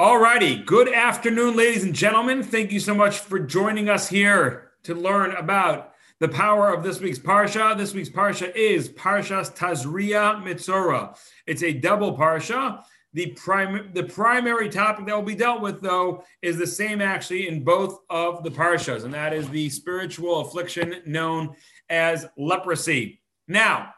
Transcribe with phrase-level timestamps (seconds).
[0.00, 0.54] All righty.
[0.54, 2.44] Good afternoon, ladies and gentlemen.
[2.44, 7.00] Thank you so much for joining us here to learn about the power of this
[7.00, 7.76] week's Parsha.
[7.76, 11.18] This week's Parsha is Parshas Tazria Metzora.
[11.48, 12.84] It's a double Parsha.
[13.12, 17.48] The, prim- the primary topic that will be dealt with, though, is the same actually
[17.48, 21.56] in both of the Parshas, and that is the spiritual affliction known
[21.90, 23.20] as leprosy.
[23.48, 23.94] Now,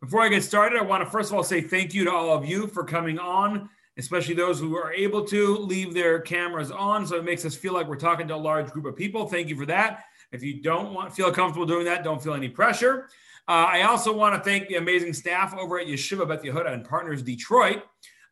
[0.00, 2.30] before I get started, I want to first of all say thank you to all
[2.30, 7.06] of you for coming on especially those who are able to leave their cameras on.
[7.06, 9.26] So it makes us feel like we're talking to a large group of people.
[9.26, 10.04] Thank you for that.
[10.32, 13.08] If you don't want feel comfortable doing that, don't feel any pressure.
[13.46, 16.84] Uh, I also want to thank the amazing staff over at Yeshiva Beth Yehuda and
[16.84, 17.82] Partners Detroit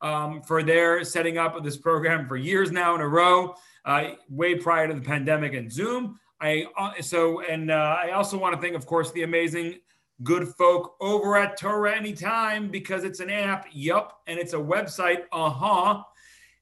[0.01, 3.55] um, for their setting up of this program for years now in a row,
[3.85, 6.19] uh, way prior to the pandemic and Zoom.
[6.41, 9.79] I uh, so and uh, I also want to thank, of course, the amazing
[10.23, 13.67] good folk over at Torah Anytime because it's an app.
[13.73, 14.21] Yup.
[14.27, 15.23] And it's a website.
[15.33, 16.03] Uh huh.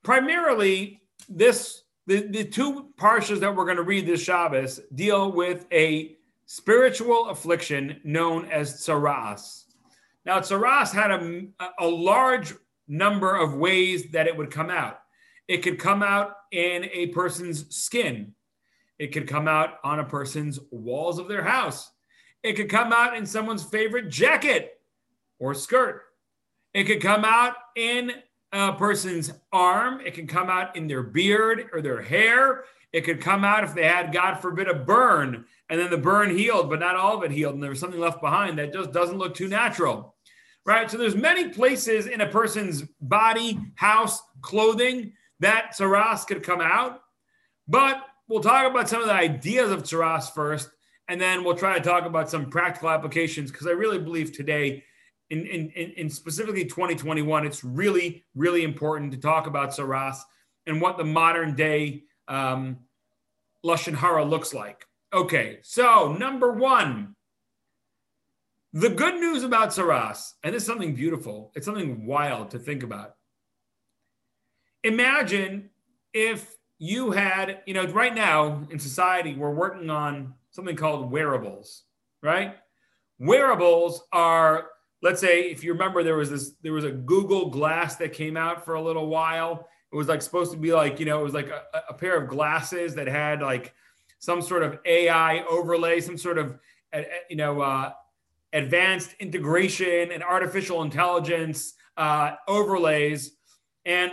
[0.03, 5.65] primarily, this the, the two parshas that we're going to read this Shabbos deal with
[5.71, 9.65] a spiritual affliction known as tsaras.
[10.27, 11.47] Now, Tsaras had a,
[11.79, 12.53] a large
[12.85, 14.99] number of ways that it would come out.
[15.47, 18.33] It could come out in a person's skin.
[18.99, 21.89] It could come out on a person's walls of their house.
[22.43, 24.81] It could come out in someone's favorite jacket
[25.39, 26.01] or skirt.
[26.73, 28.11] It could come out in
[28.51, 30.01] a person's arm.
[30.01, 32.65] It can come out in their beard or their hair.
[32.91, 36.35] It could come out if they had, God forbid, a burn and then the burn
[36.35, 38.91] healed, but not all of it healed, and there was something left behind that just
[38.91, 40.15] doesn't look too natural
[40.67, 40.91] right?
[40.91, 47.01] So there's many places in a person's body, house, clothing that tsaras could come out.
[47.69, 50.69] But we'll talk about some of the ideas of tsaras first,
[51.07, 54.83] and then we'll try to talk about some practical applications because I really believe today,
[55.29, 60.17] in, in, in specifically 2021, it's really, really important to talk about tsaras
[60.65, 62.77] and what the modern day um,
[63.65, 64.85] Lashon Hara looks like.
[65.13, 67.15] Okay, so number one,
[68.73, 72.83] the good news about Tsaras, and this is something beautiful, it's something wild to think
[72.83, 73.15] about.
[74.83, 75.69] Imagine
[76.13, 81.83] if you had, you know, right now in society, we're working on something called wearables,
[82.21, 82.55] right?
[83.19, 84.67] Wearables are,
[85.01, 88.37] let's say, if you remember, there was this, there was a Google Glass that came
[88.37, 89.67] out for a little while.
[89.91, 92.17] It was like supposed to be like, you know, it was like a, a pair
[92.21, 93.73] of glasses that had like
[94.19, 96.59] some sort of AI overlay, some sort of,
[97.29, 97.91] you know, uh,
[98.53, 103.31] advanced integration and artificial intelligence uh, overlays.
[103.85, 104.11] And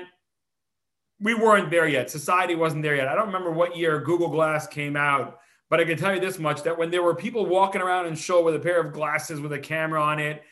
[1.21, 2.11] we weren't there yet.
[2.11, 3.09] Society wasn't there yet.
[3.09, 5.39] I don't remember what year Google Glass came out,
[5.71, 8.15] but I can tell you this much that when there were people walking around in
[8.15, 10.43] shul with a pair of glasses with a camera on it,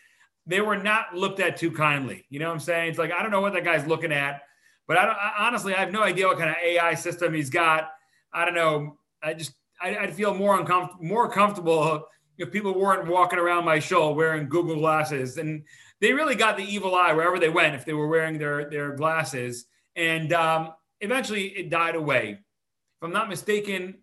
[0.47, 2.25] they were not looked at too kindly.
[2.29, 2.91] You know what I'm saying?
[2.91, 4.43] It's like, I don't know what that guy's looking at,
[4.89, 7.91] but I, I honestly, I have no idea what kind of AI system he's got.
[8.33, 8.99] I don't know.
[9.23, 12.07] I just, I, would feel more uncomfortable, more comfortable
[12.39, 15.65] if people weren't walking around my shul wearing Google glasses, and
[16.01, 18.95] they really got the evil eye wherever they went if they were wearing their their
[18.95, 19.67] glasses.
[19.95, 20.71] And um,
[21.01, 22.31] eventually, it died away.
[22.31, 23.99] If I'm not mistaken,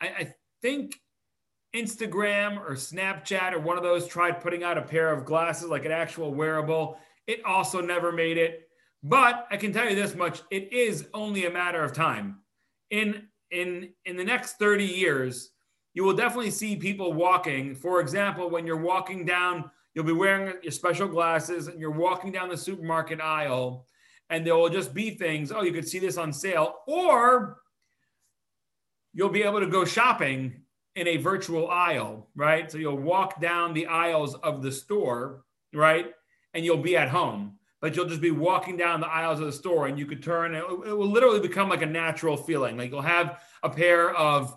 [0.00, 0.96] I, I think
[1.74, 5.84] Instagram or Snapchat or one of those tried putting out a pair of glasses, like
[5.84, 6.98] an actual wearable.
[7.26, 8.68] It also never made it.
[9.02, 12.40] But I can tell you this much: it is only a matter of time.
[12.90, 15.50] In in in the next 30 years,
[15.94, 17.74] you will definitely see people walking.
[17.74, 22.32] For example, when you're walking down, you'll be wearing your special glasses and you're walking
[22.32, 23.86] down the supermarket aisle,
[24.30, 25.52] and there will just be things.
[25.52, 27.58] Oh, you could see this on sale, or
[29.12, 30.60] you'll be able to go shopping
[30.96, 32.70] in a virtual aisle, right?
[32.70, 36.12] So you'll walk down the aisles of the store, right?
[36.54, 39.52] and you'll be at home, but you'll just be walking down the aisles of the
[39.52, 42.78] store and you could turn, it, will literally become like a natural feeling.
[42.78, 44.56] Like you'll have a pair of,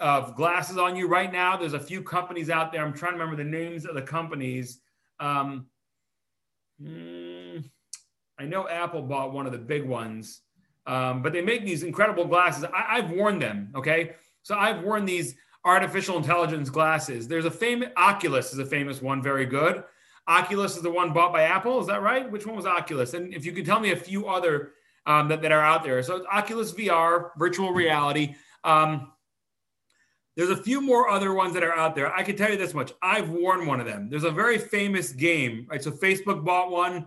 [0.00, 1.56] of glasses on you right now.
[1.56, 2.84] There's a few companies out there.
[2.84, 4.80] I'm trying to remember the names of the companies.
[5.20, 5.66] Um,
[6.82, 7.64] mm,
[8.38, 10.40] I know Apple bought one of the big ones,
[10.86, 12.64] um, but they make these incredible glasses.
[12.64, 13.72] I, I've worn them.
[13.74, 14.12] Okay.
[14.42, 15.34] So I've worn these
[15.64, 17.26] artificial intelligence glasses.
[17.26, 19.82] There's a famous Oculus is a famous one, very good.
[20.28, 21.80] Oculus is the one bought by Apple.
[21.80, 22.30] Is that right?
[22.30, 23.14] Which one was Oculus?
[23.14, 24.72] And if you could tell me a few other
[25.06, 26.02] um, that, that are out there.
[26.02, 28.34] So Oculus VR, virtual reality.
[28.64, 29.12] Um,
[30.36, 32.14] there's a few more other ones that are out there.
[32.14, 32.92] I can tell you this much.
[33.02, 34.08] I've worn one of them.
[34.10, 35.82] There's a very famous game, right?
[35.82, 37.06] So Facebook bought one.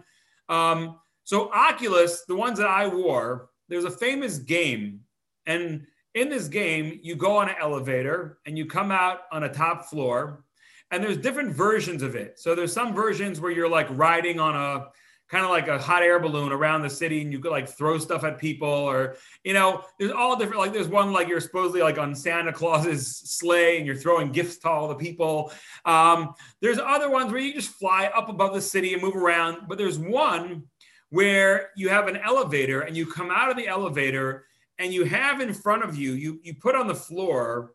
[0.50, 5.02] Um, so Oculus, the ones that I wore, there's a famous game.
[5.46, 5.86] And
[6.16, 9.86] in this game, you go on an elevator and you come out on a top
[9.86, 10.44] floor
[10.92, 12.40] and there's different versions of it.
[12.40, 14.88] So there's some versions where you're like riding on a
[15.30, 17.98] kind of like a hot air balloon around the city and you could like throw
[17.98, 21.82] stuff at people or you know there's all different like there's one like you're supposedly
[21.82, 25.52] like on santa claus's sleigh and you're throwing gifts to all the people
[25.86, 29.68] um, there's other ones where you just fly up above the city and move around
[29.68, 30.64] but there's one
[31.10, 34.46] where you have an elevator and you come out of the elevator
[34.78, 37.74] and you have in front of you you you put on the floor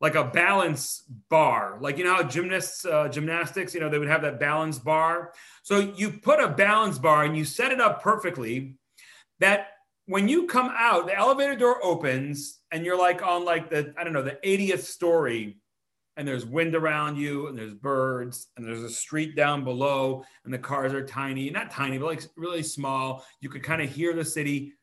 [0.00, 1.78] like a balance bar.
[1.80, 5.32] Like, you know how gymnasts, uh, gymnastics, you know, they would have that balance bar.
[5.66, 8.76] So you put a balance bar and you set it up perfectly
[9.40, 9.66] that
[10.06, 14.04] when you come out, the elevator door opens and you're like on like the, I
[14.04, 15.56] don't know, the 80th story
[16.16, 20.54] and there's wind around you and there's birds and there's a street down below and
[20.54, 23.24] the cars are tiny, not tiny, but like really small.
[23.40, 24.74] You could kind of hear the city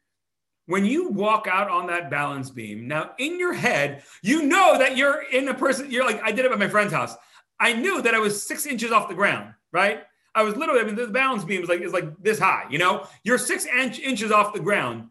[0.65, 4.97] when you walk out on that balance beam, now in your head, you know that
[4.97, 7.15] you're in a person, you're like, I did it at my friend's house.
[7.57, 10.03] I knew that I was six inches off the ground, right?
[10.35, 12.77] I was literally, I mean, the balance beam is like, is like this high, you
[12.77, 13.07] know?
[13.23, 15.09] You're six inch, inches off the ground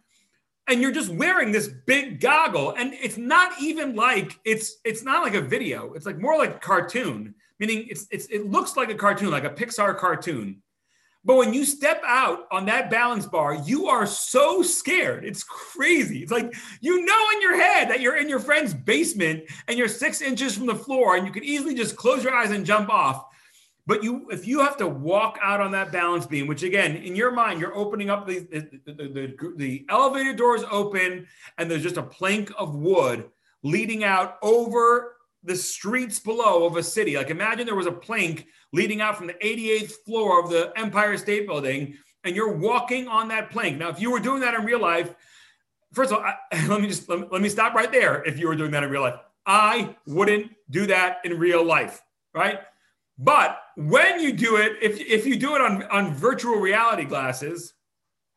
[0.69, 2.75] and you're just wearing this big goggle.
[2.77, 5.93] And it's not even like, it's, it's not like a video.
[5.93, 9.45] It's like more like a cartoon, meaning it's, it's, it looks like a cartoon, like
[9.45, 10.63] a Pixar cartoon
[11.25, 15.25] but when you step out on that balance bar, you are so scared.
[15.25, 16.21] It's crazy.
[16.21, 19.89] It's like you know in your head that you're in your friend's basement and you're
[19.89, 22.91] six inches from the floor and you could easily just close your eyes and jump
[22.91, 23.27] off.
[23.87, 27.17] But you, if you have to walk out on that balance beam, which again, in
[27.17, 31.27] your mind, you're opening up the, the, the, the, the elevator doors open
[31.59, 33.29] and there's just a plank of wood
[33.65, 37.17] leading out over the streets below of a city.
[37.17, 41.17] Like imagine there was a plank leading out from the 88th floor of the Empire
[41.17, 43.79] State Building, and you're walking on that plank.
[43.79, 45.15] Now, if you were doing that in real life,
[45.93, 46.37] first of all, I,
[46.69, 48.23] let me just let me, let me stop right there.
[48.25, 52.01] If you were doing that in real life, I wouldn't do that in real life,
[52.33, 52.61] right?
[53.19, 57.75] But when you do it, if, if you do it on, on virtual reality glasses,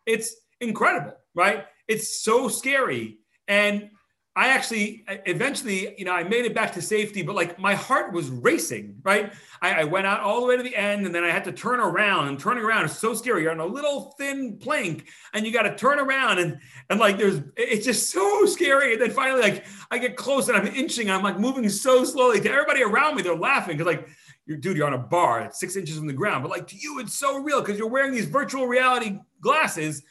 [0.05, 1.65] it's incredible, right?
[1.87, 3.19] It's so scary.
[3.47, 3.89] And
[4.37, 8.11] I actually eventually, you know, I made it back to safety, but like my heart
[8.11, 9.31] was racing, right?
[9.61, 11.53] I, I, went out all the way to the end and then I had to
[11.53, 13.43] turn around and turning around is so scary.
[13.43, 17.17] You're on a little thin plank and you got to turn around and, and like
[17.17, 18.93] there's, it's just so scary.
[18.93, 22.41] And then finally, like I get close and I'm inching I'm like moving so slowly
[22.41, 23.21] to everybody around me.
[23.21, 24.09] They're laughing because like,
[24.45, 26.43] you're, dude, you're on a bar at six inches from the ground.
[26.43, 30.03] But like to you, it's so real because you're wearing these virtual reality glasses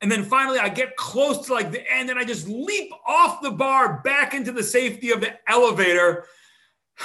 [0.00, 3.42] and then finally, I get close to like the end and I just leap off
[3.42, 6.26] the bar back into the safety of the elevator.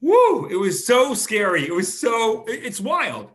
[0.00, 0.46] Woo!
[0.46, 1.66] It was so scary.
[1.66, 3.30] It was so, it's wild.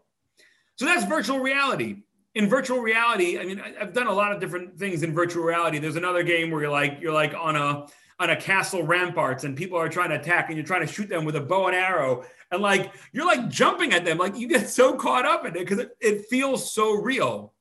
[0.76, 2.04] So that's virtual reality.
[2.36, 5.80] In virtual reality, I mean, I've done a lot of different things in virtual reality.
[5.80, 7.88] There's another game where you're like, you're like on a,
[8.22, 11.10] on a castle ramparts and people are trying to attack and you're trying to shoot
[11.10, 12.24] them with a bow and arrow.
[12.52, 14.18] And like you're like jumping at them.
[14.18, 17.54] Like you get so caught up in it because it, it feels so real.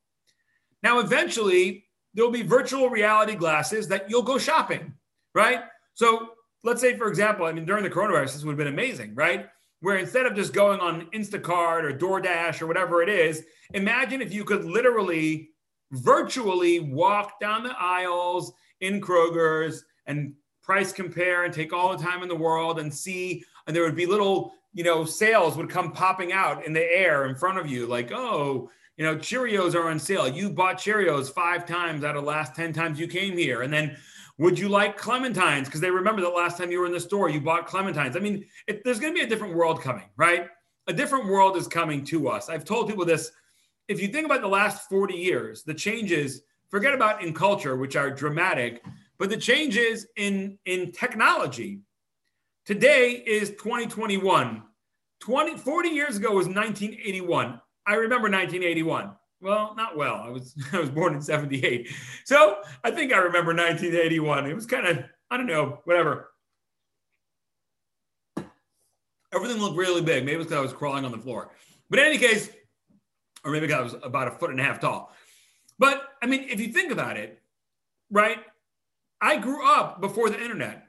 [0.82, 4.94] Now eventually there'll be virtual reality glasses that you'll go shopping
[5.34, 5.60] right?
[5.94, 6.30] So
[6.62, 9.48] let's say for example i mean during the coronavirus this would have been amazing right?
[9.80, 14.32] Where instead of just going on instacart or doordash or whatever it is imagine if
[14.32, 15.50] you could literally
[15.92, 20.34] virtually walk down the aisles in kroger's and
[20.70, 23.96] price compare and take all the time in the world and see and there would
[23.96, 27.66] be little you know sales would come popping out in the air in front of
[27.66, 30.28] you like oh you know cheerios are on sale.
[30.28, 33.62] You bought cheerios five times out of the last 10 times you came here.
[33.62, 33.96] And then
[34.36, 35.64] would you like clementines?
[35.64, 38.14] Because they remember the last time you were in the store you bought clementines.
[38.14, 40.48] I mean it, there's going to be a different world coming right?
[40.86, 42.50] A different world is coming to us.
[42.50, 43.32] I've told people this.
[43.88, 47.96] If you think about the last 40 years the changes forget about in culture which
[47.96, 48.84] are dramatic
[49.20, 51.82] but the changes in in technology
[52.66, 54.62] today is 2021
[55.20, 57.60] 20, 40 years ago was 1981.
[57.86, 59.12] I remember 1981.
[59.42, 60.14] Well, not well.
[60.14, 61.88] I was I was born in 78.
[62.24, 64.46] So I think I remember 1981.
[64.46, 66.30] It was kind of, I don't know, whatever.
[69.32, 70.24] Everything looked really big.
[70.24, 71.52] Maybe because I was crawling on the floor.
[71.88, 72.48] But in any case,
[73.44, 75.14] or maybe because I was about a foot and a half tall.
[75.78, 77.40] But I mean, if you think about it,
[78.10, 78.38] right?
[79.20, 80.86] I grew up before the internet.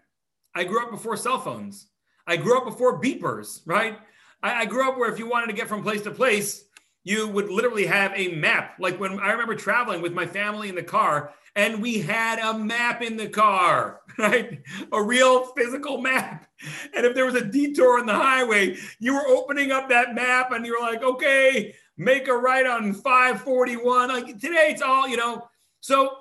[0.56, 1.88] I grew up before cell phones.
[2.28, 3.98] I grew up before beepers, right?
[4.44, 6.66] I, I grew up where if you wanted to get from place to place,
[7.04, 8.76] you would literally have a map.
[8.80, 12.58] Like when I remember traveling with my family in the car, and we had a
[12.58, 14.62] map in the car, right?
[14.92, 16.48] A real physical map.
[16.96, 20.52] And if there was a detour on the highway, you were opening up that map
[20.52, 24.10] and you were like, okay, make a right on 541.
[24.10, 25.48] Like today, it's all, you know.
[25.82, 26.16] So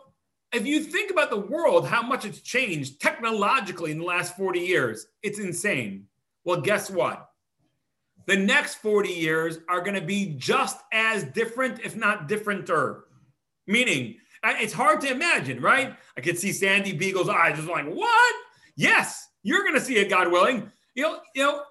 [0.52, 4.61] if you think about the world, how much it's changed technologically in the last 40
[4.61, 6.07] years, it's insane.
[6.45, 7.28] Well, guess what?
[8.26, 13.02] The next 40 years are going to be just as different, if not differenter.
[13.66, 15.95] Meaning, it's hard to imagine, right?
[16.16, 18.35] I could see Sandy Beagle's eyes just like, what?
[18.76, 20.71] Yes, you're going to see it, God willing.
[20.95, 21.62] You know, you know,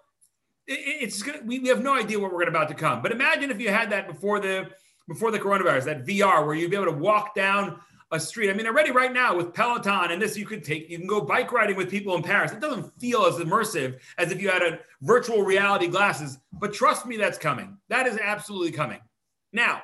[0.67, 3.01] it's gonna, we, have no idea what we're about to come.
[3.01, 4.69] But imagine if you had that before the
[5.07, 7.79] before the coronavirus, that VR, where you'd be able to walk down
[8.11, 8.49] a street.
[8.49, 11.21] I mean, already right now with Peloton and this, you could take, you can go
[11.21, 12.51] bike riding with people in Paris.
[12.51, 17.05] It doesn't feel as immersive as if you had a virtual reality glasses, but trust
[17.05, 17.77] me, that's coming.
[17.89, 18.99] That is absolutely coming.
[19.53, 19.83] Now,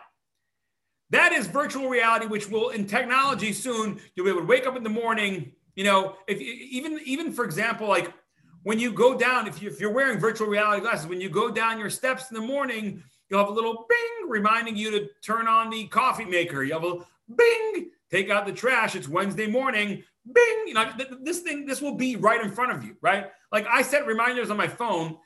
[1.12, 4.76] that is virtual reality, which will in technology soon, you'll be able to wake up
[4.76, 5.52] in the morning.
[5.76, 8.12] You know, if even, even for example, like
[8.64, 11.52] when you go down, if, you, if you're wearing virtual reality glasses, when you go
[11.52, 15.48] down your steps in the morning, you'll have a little bing reminding you to turn
[15.48, 16.64] on the coffee maker.
[16.64, 16.98] You have a
[17.36, 18.96] bing take out the trash.
[18.96, 20.04] It's Wednesday morning.
[20.32, 20.64] Bing.
[20.68, 23.28] You know, this thing, this will be right in front of you, right?
[23.52, 25.18] Like I set reminders on my phone.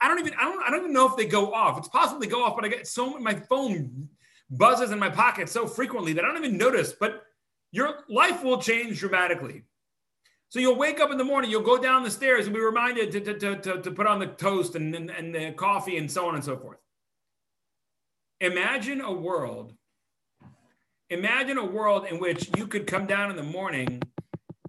[0.00, 1.78] I don't even, I don't, I don't even know if they go off.
[1.78, 4.08] It's possible they go off, but I get so my phone
[4.50, 6.92] buzzes in my pocket so frequently that I don't even notice.
[6.98, 7.22] But
[7.72, 9.64] your life will change dramatically.
[10.48, 13.12] So you'll wake up in the morning, you'll go down the stairs and be reminded
[13.12, 16.26] to, to, to, to, put on the toast and, and, and the coffee and so
[16.26, 16.78] on and so forth.
[18.40, 19.74] Imagine a world
[21.10, 24.00] imagine a world in which you could come down in the morning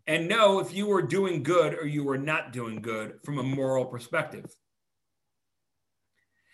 [0.08, 3.44] and know if you were doing good or you were not doing good from a
[3.44, 4.46] moral perspective.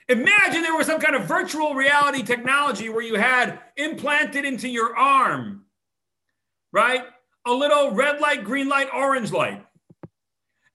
[0.09, 4.95] Imagine there was some kind of virtual reality technology where you had implanted into your
[4.95, 5.65] arm,
[6.71, 7.03] right?
[7.45, 9.65] A little red light, green light, orange light.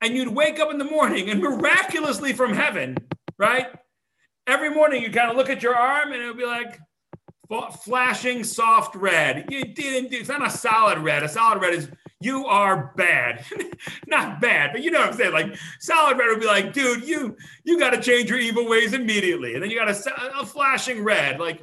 [0.00, 2.96] And you'd wake up in the morning and miraculously from heaven,
[3.38, 3.68] right?
[4.46, 6.78] Every morning you kind of look at your arm and it would be like,
[7.60, 9.46] flashing soft red.
[9.50, 10.18] You didn't do.
[10.18, 11.22] It's not a solid red.
[11.22, 11.88] A solid red is
[12.20, 13.44] you are bad.
[14.06, 15.32] not bad, but you know what I'm saying.
[15.32, 18.92] Like solid red would be like, dude, you you got to change your evil ways
[18.92, 19.54] immediately.
[19.54, 21.62] And then you got a, a flashing red, like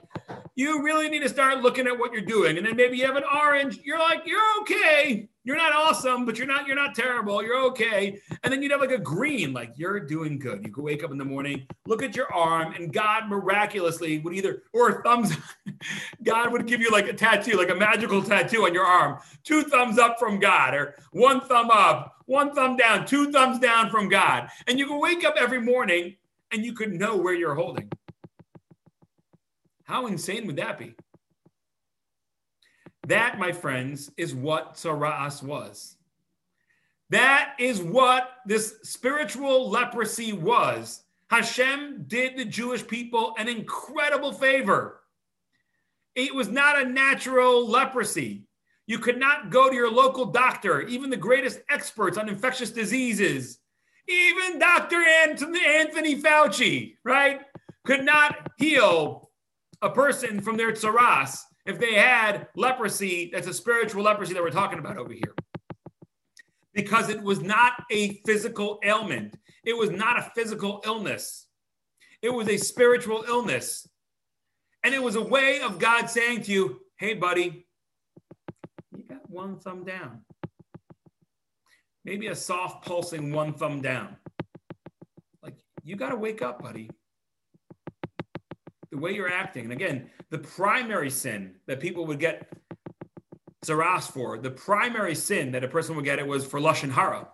[0.55, 2.57] you really need to start looking at what you're doing.
[2.57, 3.79] And then maybe you have an orange.
[3.83, 5.29] You're like, you're okay.
[5.43, 7.41] You're not awesome, but you're not you're not terrible.
[7.41, 8.19] You're okay.
[8.43, 10.63] And then you'd have like a green, like you're doing good.
[10.63, 14.35] You could wake up in the morning, look at your arm, and God miraculously would
[14.35, 15.35] either or thumbs.
[16.23, 19.19] God would give you like a tattoo, like a magical tattoo on your arm.
[19.43, 23.89] Two thumbs up from God, or one thumb up, one thumb down, two thumbs down
[23.89, 24.49] from God.
[24.67, 26.15] And you could wake up every morning
[26.51, 27.89] and you could know where you're holding.
[29.89, 30.93] How insane would that be?
[33.07, 35.95] That, my friends, is what Tsaras was.
[37.09, 41.01] That is what this spiritual leprosy was.
[41.31, 45.01] Hashem did the Jewish people an incredible favor.
[46.13, 48.43] It was not a natural leprosy.
[48.85, 53.57] You could not go to your local doctor, even the greatest experts on infectious diseases,
[54.07, 54.97] even Dr.
[54.97, 57.41] Anthony Fauci, right,
[57.85, 59.28] could not heal
[59.81, 64.49] a person from their tsaras if they had leprosy, that's a spiritual leprosy that we're
[64.49, 65.35] talking about over here.
[66.73, 71.47] Because it was not a physical ailment, it was not a physical illness,
[72.21, 73.87] it was a spiritual illness.
[74.83, 77.67] And it was a way of God saying to you, hey, buddy,
[78.95, 80.21] you got one thumb down.
[82.05, 84.15] Maybe a soft pulsing one thumb down.
[85.43, 86.89] Like, you got to wake up, buddy
[88.99, 89.63] way you're acting.
[89.65, 92.51] And again, the primary sin that people would get
[93.65, 97.27] Tsaras for, the primary sin that a person would get it was for Lashon Hara,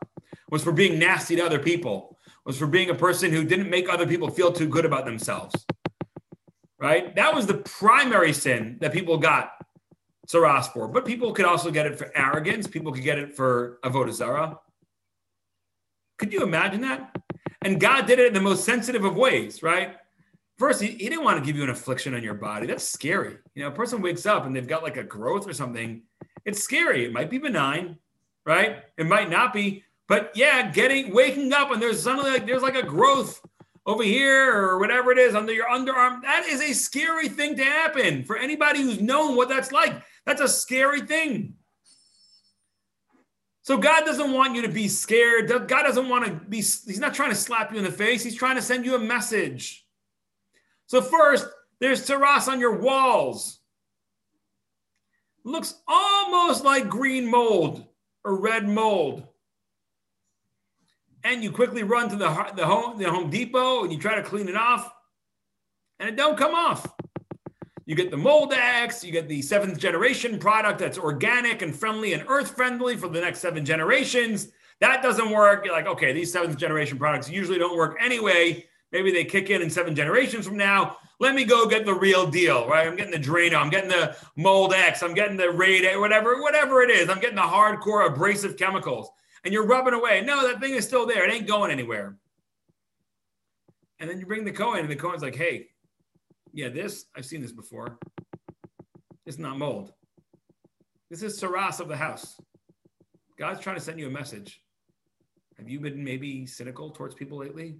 [0.49, 3.89] was for being nasty to other people, was for being a person who didn't make
[3.89, 5.65] other people feel too good about themselves.
[6.79, 7.15] Right?
[7.15, 9.51] That was the primary sin that people got
[10.27, 10.87] Tsaras for.
[10.87, 12.67] But people could also get it for arrogance.
[12.67, 14.59] People could get it for Avodah Zarah.
[16.17, 17.15] Could you imagine that?
[17.61, 19.95] And God did it in the most sensitive of ways, right?
[20.57, 22.67] First, he, he didn't want to give you an affliction on your body.
[22.67, 23.37] That's scary.
[23.55, 26.03] You know, a person wakes up and they've got like a growth or something.
[26.45, 27.05] It's scary.
[27.05, 27.97] It might be benign,
[28.45, 28.83] right?
[28.97, 29.83] It might not be.
[30.07, 33.41] But yeah, getting waking up and there's suddenly like there's like a growth
[33.85, 36.21] over here or whatever it is under your underarm.
[36.21, 40.01] That is a scary thing to happen for anybody who's known what that's like.
[40.25, 41.55] That's a scary thing.
[43.61, 45.49] So God doesn't want you to be scared.
[45.49, 48.23] God doesn't want to be, He's not trying to slap you in the face.
[48.23, 49.84] He's trying to send you a message.
[50.87, 51.47] So, first,
[51.79, 53.59] there's tzaraas on your walls.
[55.43, 57.85] Looks almost like green mold
[58.23, 59.27] or red mold.
[61.23, 64.23] And you quickly run to the, the, home, the Home Depot and you try to
[64.23, 64.91] clean it off,
[65.99, 66.87] and it don't come off.
[67.85, 72.23] You get the Moldex, you get the seventh generation product that's organic and friendly and
[72.27, 74.49] earth friendly for the next seven generations.
[74.81, 75.65] That doesn't work.
[75.65, 78.65] You're like, okay, these seventh generation products usually don't work anyway.
[78.95, 80.95] Maybe they kick in in seven generations from now.
[81.19, 82.87] Let me go get the real deal, right?
[82.87, 86.89] I'm getting the Drano, I'm getting the Moldex, I'm getting the Raid, whatever, whatever it
[86.89, 87.09] is.
[87.09, 89.09] I'm getting the hardcore abrasive chemicals.
[89.43, 90.21] And you're rubbing away.
[90.21, 91.27] No, that thing is still there.
[91.27, 92.15] It ain't going anywhere.
[93.99, 95.67] And then you bring the Kohen, and the Kohen's like, hey,
[96.53, 97.99] yeah, this, I've seen this before.
[99.25, 99.91] It's not mold.
[101.09, 102.39] This is tzaraas of the house.
[103.37, 104.61] God's trying to send you a message.
[105.57, 107.75] Have you been maybe cynical towards people lately?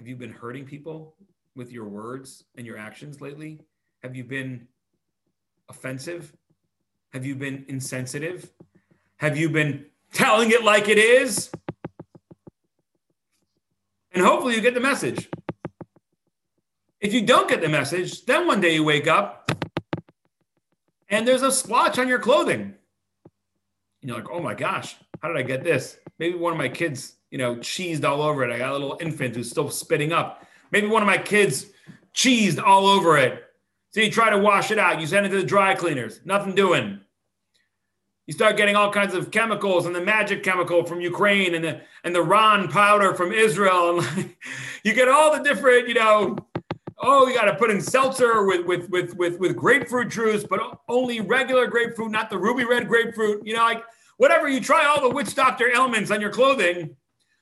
[0.00, 1.14] Have you been hurting people
[1.54, 3.60] with your words and your actions lately?
[4.02, 4.66] Have you been
[5.68, 6.34] offensive?
[7.12, 8.50] Have you been insensitive?
[9.18, 11.50] Have you been telling it like it is?
[14.12, 15.28] And hopefully you get the message.
[17.02, 19.52] If you don't get the message, then one day you wake up
[21.10, 22.62] and there's a splotch on your clothing.
[22.62, 25.98] And you're like, oh my gosh, how did I get this?
[26.18, 28.52] Maybe one of my kids, you know, cheesed all over it.
[28.52, 30.46] I got a little infant who's still spitting up.
[30.72, 31.66] Maybe one of my kids
[32.14, 33.44] cheesed all over it.
[33.92, 35.00] So you try to wash it out.
[35.00, 36.20] You send it to the dry cleaners.
[36.24, 37.00] Nothing doing.
[38.26, 41.80] You start getting all kinds of chemicals and the magic chemical from Ukraine and the
[42.04, 44.00] and the Ron powder from Israel.
[44.00, 44.34] And
[44.84, 46.36] you get all the different, you know,
[46.98, 50.60] oh, you got to put in seltzer with with with with with grapefruit juice, but
[50.88, 53.44] only regular grapefruit, not the ruby red grapefruit.
[53.44, 53.82] You know, like
[54.18, 54.48] whatever.
[54.48, 56.94] You try all the witch doctor elements on your clothing.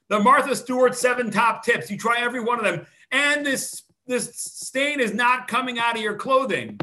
[0.08, 1.90] The Martha Stewart seven top tips.
[1.90, 6.02] You try every one of them, and this this stain is not coming out of
[6.02, 6.80] your clothing.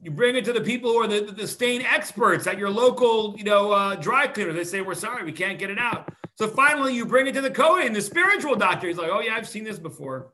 [0.00, 3.34] You bring it to the people who are the, the stain experts at your local,
[3.38, 4.52] you know, uh, dry cleaner.
[4.52, 7.40] They say, "We're sorry, we can't get it out." So finally, you bring it to
[7.40, 8.88] the Kohen, the spiritual doctor.
[8.88, 10.32] He's like, oh, yeah, I've seen this before.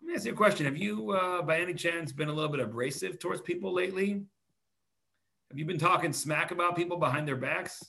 [0.00, 0.64] Let me ask you a question.
[0.66, 4.22] Have you, uh, by any chance, been a little bit abrasive towards people lately?
[5.50, 7.84] Have you been talking smack about people behind their backs?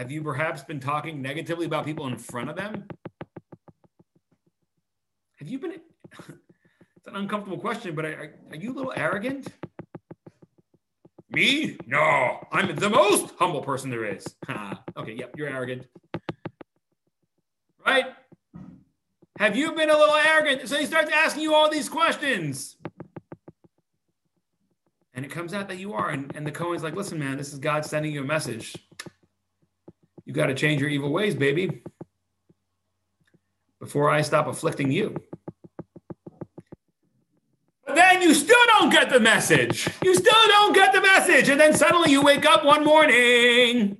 [0.00, 2.86] Have you perhaps been talking negatively about people in front of them?
[5.38, 5.72] Have you been,
[6.96, 9.48] it's an uncomfortable question, but are, are you a little arrogant?
[11.28, 11.76] Me?
[11.86, 14.24] No, I'm the most humble person there is.
[14.96, 15.86] okay, yep, you're arrogant.
[17.86, 18.06] Right?
[19.38, 20.66] Have you been a little arrogant?
[20.66, 22.78] So he starts asking you all these questions.
[25.12, 26.08] And it comes out that you are.
[26.08, 28.74] And, and the Cohen's like, listen, man, this is God sending you a message.
[30.30, 31.82] You got to change your evil ways, baby,
[33.80, 35.16] before I stop afflicting you
[37.84, 39.88] But then you still don't get the message.
[40.04, 41.48] You still don't get the message.
[41.48, 43.98] And then suddenly you wake up one morning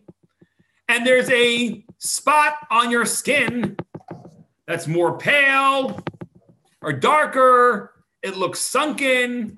[0.88, 3.76] and there's a spot on your skin
[4.68, 5.98] that's more pale
[6.80, 8.04] or darker.
[8.22, 9.56] It looks sunken.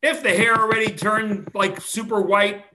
[0.00, 2.66] If the hair already turned like super white,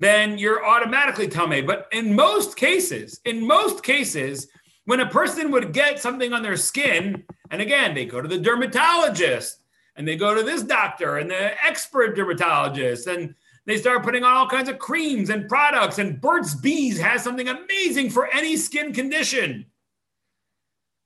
[0.00, 1.66] then you're automatically tamei.
[1.66, 4.48] But in most cases, in most cases,
[4.84, 8.38] when a person would get something on their skin, and again, they go to the
[8.38, 9.62] dermatologist
[9.96, 13.34] and they go to this doctor and the expert dermatologist and
[13.66, 17.48] they start putting on all kinds of creams and products and Burt's Bees has something
[17.48, 19.66] amazing for any skin condition.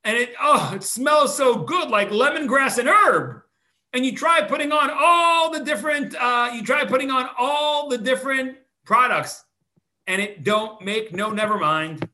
[0.03, 3.41] And it oh, it smells so good like lemongrass and herb.
[3.93, 7.97] And you try putting on all the different uh, you try putting on all the
[7.97, 8.57] different
[8.89, 9.45] products
[10.07, 12.09] and it don't make no never mind.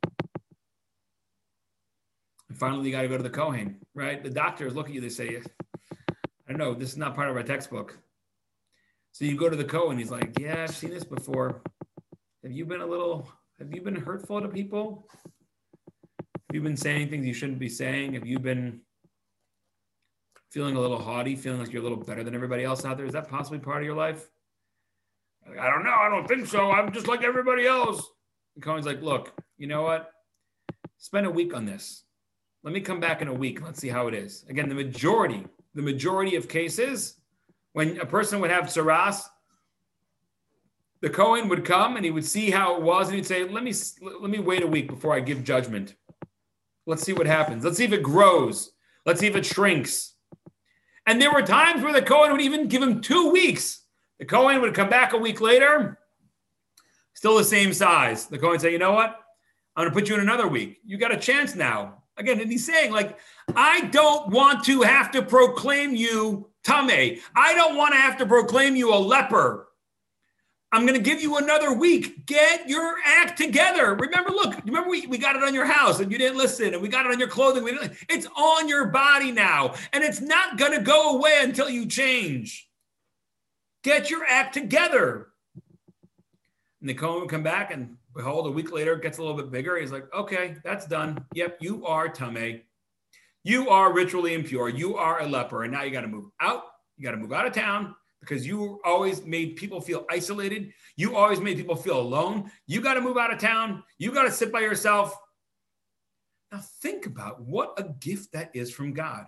[2.50, 4.22] And finally you got to go to the Kohen, right?
[4.22, 5.40] The doctors look at you, they say,
[6.10, 7.98] I don't know, this is not part of our textbook.
[9.14, 11.62] So you go to the co and he's like, Yeah, I've seen this before.
[12.44, 15.08] Have you been a little, have you been hurtful to people?
[15.14, 18.16] Have you been saying things you shouldn't be saying?
[18.16, 18.82] Have you been
[20.52, 23.06] feeling a little haughty, feeling like you're a little better than everybody else out there?
[23.06, 24.30] Is that possibly part of your life?
[25.48, 25.94] I don't know.
[25.94, 26.72] I don't think so.
[26.72, 28.06] I'm just like everybody else.
[28.56, 30.12] And Cohen's like, look, you know what?
[30.98, 32.04] spend a week on this.
[32.64, 33.64] Let me come back in a week.
[33.64, 34.44] Let's see how it is.
[34.50, 37.18] Again, the majority, the majority of cases,
[37.74, 39.22] when a person would have tsaras,
[41.02, 43.64] the Cohen would come and he would see how it was, and he'd say, "Let
[43.64, 45.96] me let me wait a week before I give judgment.
[46.88, 47.64] Let's see what happens.
[47.64, 48.72] Let's see if it grows.
[49.06, 50.16] Let's see if it shrinks."
[51.06, 53.85] And there were times where the Cohen would even give him two weeks.
[54.20, 56.00] The Kohen would come back a week later,
[57.14, 58.28] still the same size.
[58.28, 59.20] The would say, "You know what?
[59.76, 60.80] I'm going to put you in another week.
[60.86, 63.20] You got a chance now." Again, and he's saying, like,
[63.58, 67.20] I don't want to have to proclaim you tame.
[67.36, 69.68] I don't want to have to proclaim you a leper.
[70.72, 72.26] I'm going to give you another week.
[72.26, 73.96] Get your act together.
[73.96, 76.82] Remember, look, remember we, we got it on your house and you didn't listen and
[76.82, 77.66] we got it on your clothing.
[78.10, 82.65] It's on your body now and it's not going to go away until you change.
[83.86, 85.28] Get your act together.
[86.82, 89.38] And the Kohen would come back and behold, a week later, it gets a little
[89.38, 89.78] bit bigger.
[89.78, 91.24] He's like, okay, that's done.
[91.36, 92.62] Yep, you are Tame.
[93.44, 94.70] You are ritually impure.
[94.70, 95.66] You are a leper.
[95.66, 96.64] And now you got to move out.
[96.98, 100.74] You got to move out of town because you always made people feel isolated.
[100.98, 102.50] You always made people feel alone.
[102.66, 103.84] You got to move out of town.
[104.00, 105.16] You got to sit by yourself.
[106.52, 109.28] Now, think about what a gift that is from God.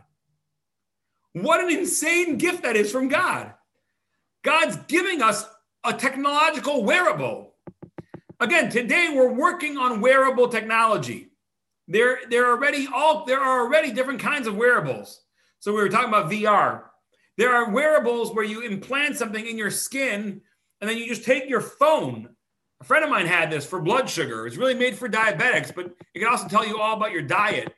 [1.34, 3.54] What an insane gift that is from God.
[4.48, 5.46] God's giving us
[5.84, 7.56] a technological wearable.
[8.40, 11.32] Again, today we're working on wearable technology.
[11.90, 15.22] There, there are already all there are already different kinds of wearables.
[15.60, 16.84] So we were talking about VR.
[17.36, 20.40] There are wearables where you implant something in your skin
[20.80, 22.30] and then you just take your phone.
[22.80, 24.48] A friend of mine had this for blood sugar.
[24.48, 27.76] It's really made for diabetics, but it can also tell you all about your diet.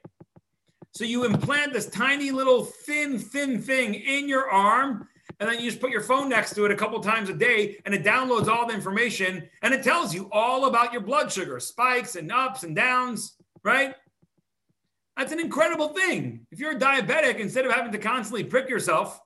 [0.92, 5.08] So you implant this tiny little thin, thin thing in your arm,
[5.40, 7.78] and then you just put your phone next to it a couple times a day,
[7.86, 11.60] and it downloads all the information and it tells you all about your blood sugar
[11.60, 13.96] spikes and ups and downs, right?
[15.18, 16.46] That's an incredible thing.
[16.52, 19.20] If you're a diabetic, instead of having to constantly prick yourself,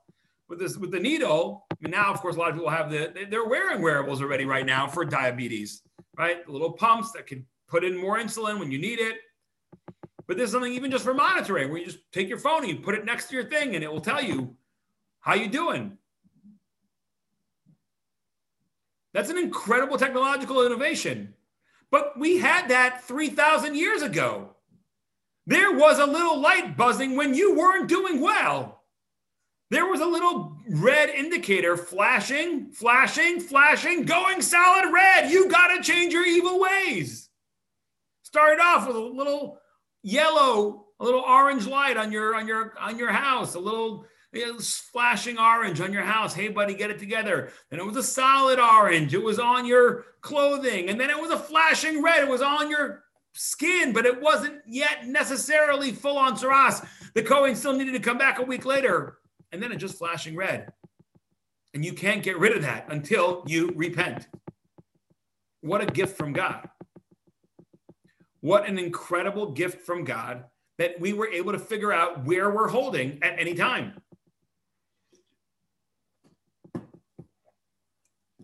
[0.53, 1.65] with this with the needle.
[1.71, 4.45] I mean, now of course a lot of people have the they're wearing wearables already
[4.45, 5.81] right now for diabetes,
[6.17, 6.45] right?
[6.45, 9.17] The little pumps that can put in more insulin when you need it.
[10.27, 12.77] But there's something even just for monitoring where you just take your phone and you
[12.77, 14.55] put it next to your thing and it will tell you
[15.19, 15.97] how you doing.
[19.13, 21.33] That's an incredible technological innovation.
[21.91, 24.55] But we had that 3,000 years ago.
[25.45, 28.83] There was a little light buzzing when you weren't doing well
[29.73, 35.31] there was a little red indicator flashing, flashing, flashing, going solid red.
[35.31, 37.29] You got to change your evil ways.
[38.21, 39.57] Started off with a little
[40.03, 45.37] yellow, a little orange light on your on your on your house, a little flashing
[45.37, 46.33] orange on your house.
[46.33, 47.51] Hey, buddy, get it together.
[47.69, 49.13] Then it was a solid orange.
[49.13, 52.23] It was on your clothing, and then it was a flashing red.
[52.23, 56.85] It was on your skin, but it wasn't yet necessarily full on tsaras.
[57.13, 59.17] The Kohen still needed to come back a week later
[59.53, 60.73] and then it just flashing red.
[61.73, 64.27] And you can't get rid of that until you repent.
[65.61, 66.67] What a gift from God.
[68.41, 70.45] What an incredible gift from God
[70.79, 74.01] that we were able to figure out where we're holding at any time.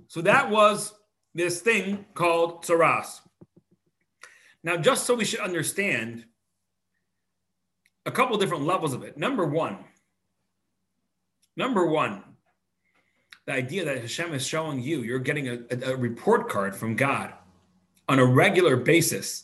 [0.09, 0.93] So that was
[1.33, 3.21] this thing called tsaras.
[4.61, 6.25] Now, just so we should understand
[8.05, 9.17] a couple different levels of it.
[9.17, 9.77] Number one,
[11.59, 12.23] Number one,
[13.45, 16.95] the idea that Hashem is showing you, you're getting a, a, a report card from
[16.95, 17.33] God
[18.07, 19.43] on a regular basis.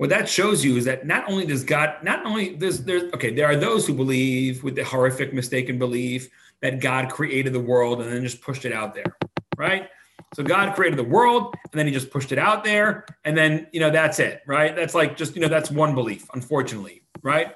[0.00, 3.34] What that shows you is that not only does God, not only there's there's okay,
[3.34, 6.30] there are those who believe with the horrific mistaken belief
[6.62, 9.14] that God created the world and then just pushed it out there,
[9.58, 9.90] right?
[10.34, 13.66] So God created the world and then he just pushed it out there and then
[13.72, 14.74] you know that's it, right?
[14.74, 17.54] That's like just you know that's one belief, unfortunately, right?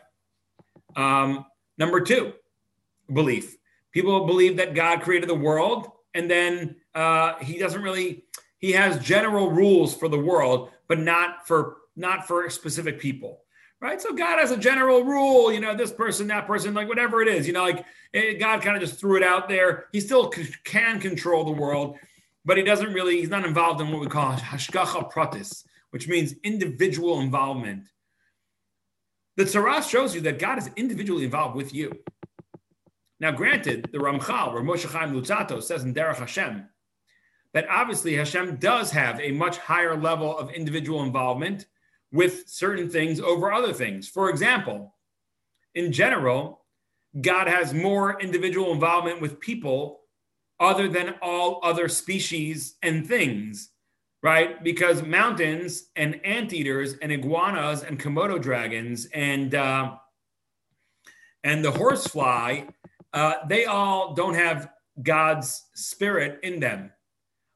[0.97, 1.47] Um,
[1.79, 2.35] number two,
[3.11, 3.57] belief.
[3.91, 8.27] People believe that God created the world and then uh, he doesn't really,
[8.59, 13.45] he has general rules for the world, but not for not for specific people
[13.85, 14.01] right?
[14.01, 17.29] So God has a general rule, you know, this person, that person, like whatever it
[17.29, 19.89] is, you know, like it, God kind of just threw it out there.
[19.93, 21.99] He still c- can control the world,
[22.47, 26.35] but he doesn't really, he's not involved in what we call hashgacha pratis, which means
[26.43, 27.89] individual involvement.
[29.37, 31.93] The Tsaras shows you that God is individually involved with you.
[33.21, 36.67] Now, granted, the Ramchal, where Moshe Chaim Luzzatto says in Derech Hashem,
[37.53, 41.67] that obviously Hashem does have a much higher level of individual involvement
[42.15, 44.09] with certain things over other things.
[44.09, 44.95] For example,
[45.75, 46.65] in general,
[47.21, 50.03] God has more individual involvement with people
[50.61, 53.71] other than all other species and things,
[54.23, 54.63] right?
[54.63, 59.97] Because mountains and anteaters and iguanas and Komodo dragons and uh,
[61.43, 62.63] and the horsefly,
[63.13, 64.71] uh, they all don't have
[65.03, 66.93] God's spirit in them.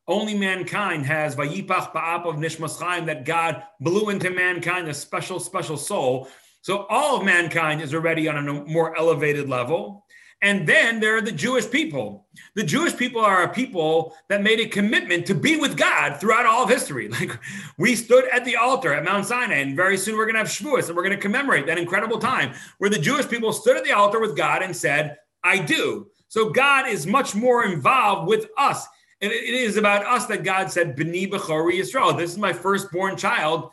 [0.09, 5.39] Only mankind has Vayipach Ba'ap of Nishmas Chaim that God blew into mankind a special,
[5.39, 6.29] special soul.
[6.63, 10.07] So all of mankind is already on a more elevated level.
[10.41, 12.27] And then there are the Jewish people.
[12.55, 16.47] The Jewish people are a people that made a commitment to be with God throughout
[16.47, 17.11] all of history.
[17.19, 17.39] Like
[17.77, 20.49] we stood at the altar at Mount Sinai, and very soon we're going to have
[20.49, 23.85] Shavuos, and we're going to commemorate that incredible time where the Jewish people stood at
[23.85, 26.07] the altar with God and said, I do.
[26.29, 28.87] So God is much more involved with us
[29.21, 32.13] and it is about us that God said, B'ni Bechori Israel.
[32.13, 33.71] This is my firstborn child,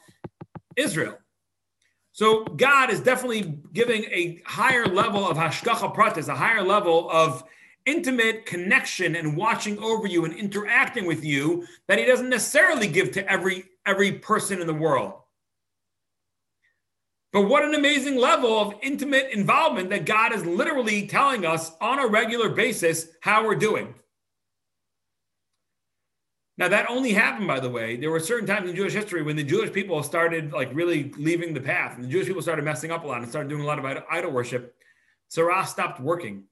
[0.75, 1.17] Israel.
[2.13, 7.43] So God is definitely giving a higher level of hashgacha pratis, a higher level of
[7.85, 13.11] intimate connection and watching over you and interacting with you that he doesn't necessarily give
[13.11, 15.13] to every every person in the world.
[17.31, 21.99] But what an amazing level of intimate involvement that God is literally telling us on
[21.99, 23.93] a regular basis how we're doing.
[26.57, 27.97] Now that only happened, by the way.
[27.97, 31.53] There were certain times in Jewish history when the Jewish people started like really leaving
[31.53, 33.65] the path, and the Jewish people started messing up a lot and started doing a
[33.65, 34.75] lot of idol worship.
[35.29, 36.45] Tzara stopped working.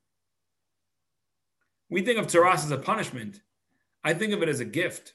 [1.89, 3.41] We think of Tsaras as a punishment.
[4.03, 5.13] I think of it as a gift.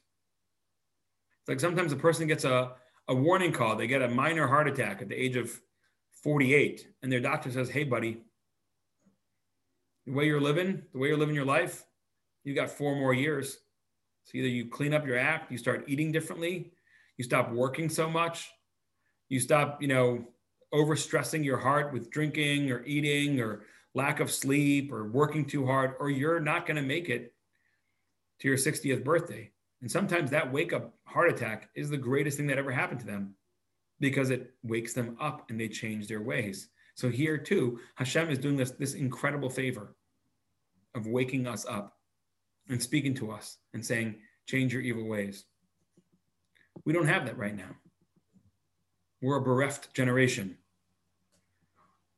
[1.41, 2.73] It's like sometimes a person gets a,
[3.09, 3.77] a warning call.
[3.77, 5.61] They get a minor heart attack at the age of
[6.23, 8.23] 48, and their doctor says, Hey, buddy,
[10.07, 11.85] the way you're living, the way you're living your life,
[12.45, 13.59] you got four more years
[14.29, 16.71] so either you clean up your act, you start eating differently,
[17.17, 18.51] you stop working so much,
[19.31, 20.23] you stop, you know,
[20.75, 23.63] overstressing your heart with drinking or eating or
[23.95, 27.33] lack of sleep or working too hard, or you're not going to make it
[28.41, 29.51] to your 60th birthday.
[29.81, 33.07] And sometimes that wake up heart attack is the greatest thing that ever happened to
[33.07, 33.35] them
[33.99, 36.69] because it wakes them up and they change their ways.
[36.97, 39.97] So here too, Hashem is doing this, this incredible favor
[40.95, 41.98] of waking us up
[42.69, 45.45] and speaking to us and saying, change your evil ways.
[46.85, 47.77] We don't have that right now.
[49.21, 50.59] We're a bereft generation.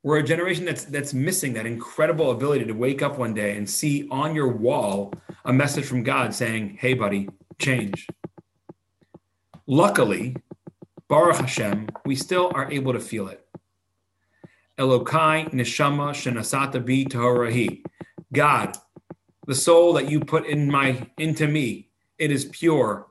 [0.03, 3.69] We're a generation that's that's missing that incredible ability to wake up one day and
[3.69, 5.13] see on your wall
[5.45, 8.07] a message from God saying, "Hey, buddy, change."
[9.67, 10.35] Luckily,
[11.07, 13.45] Baruch Hashem, we still are able to feel it.
[14.79, 17.83] Elokai neshama shenasata bi tohorahi.
[18.33, 18.77] God,
[19.47, 23.07] the soul that you put in my into me, it is pure.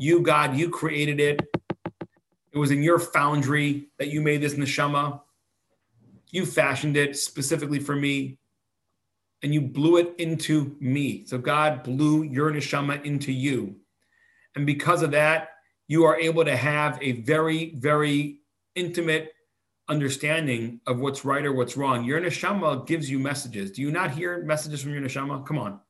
[0.00, 1.40] You, God, you created it.
[2.52, 5.20] It was in your foundry that you made this neshama.
[6.30, 8.38] You fashioned it specifically for me,
[9.42, 11.24] and you blew it into me.
[11.26, 13.76] So God blew your neshama into you.
[14.56, 15.50] And because of that,
[15.88, 18.40] you are able to have a very, very
[18.74, 19.32] intimate
[19.88, 22.04] understanding of what's right or what's wrong.
[22.04, 23.72] Your neshama gives you messages.
[23.72, 25.44] Do you not hear messages from your neshama?
[25.46, 25.80] Come on,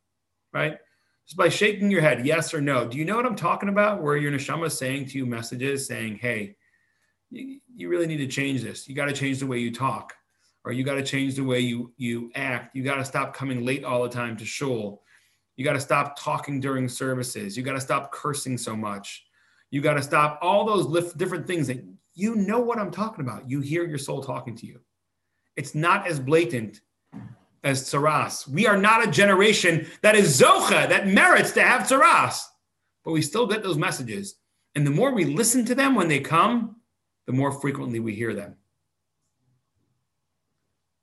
[0.53, 0.79] right?
[1.27, 2.89] Just by shaking your head, yes or no.
[2.89, 4.03] Do you know what I'm talking about?
[4.03, 6.57] Where your neshama is saying to you messages saying, hey,
[7.31, 8.89] you, you really need to change this.
[8.89, 10.15] You got to change the way you talk,
[10.65, 12.75] or you got to change the way you you act.
[12.75, 15.03] You got to stop coming late all the time to shul.
[15.57, 17.57] You got to stop talking during services.
[17.57, 19.25] You got to stop cursing so much.
[19.71, 23.49] You got to stop all those different things that you know what I'm talking about.
[23.49, 24.81] You hear your soul talking to you.
[25.57, 26.81] It's not as blatant
[27.65, 28.49] as tsaras.
[28.49, 32.41] We are not a generation that is zocha, that merits to have tsaras,
[33.05, 34.37] but we still get those messages.
[34.75, 36.77] And the more we listen to them when they come,
[37.27, 38.57] the more frequently we hear them.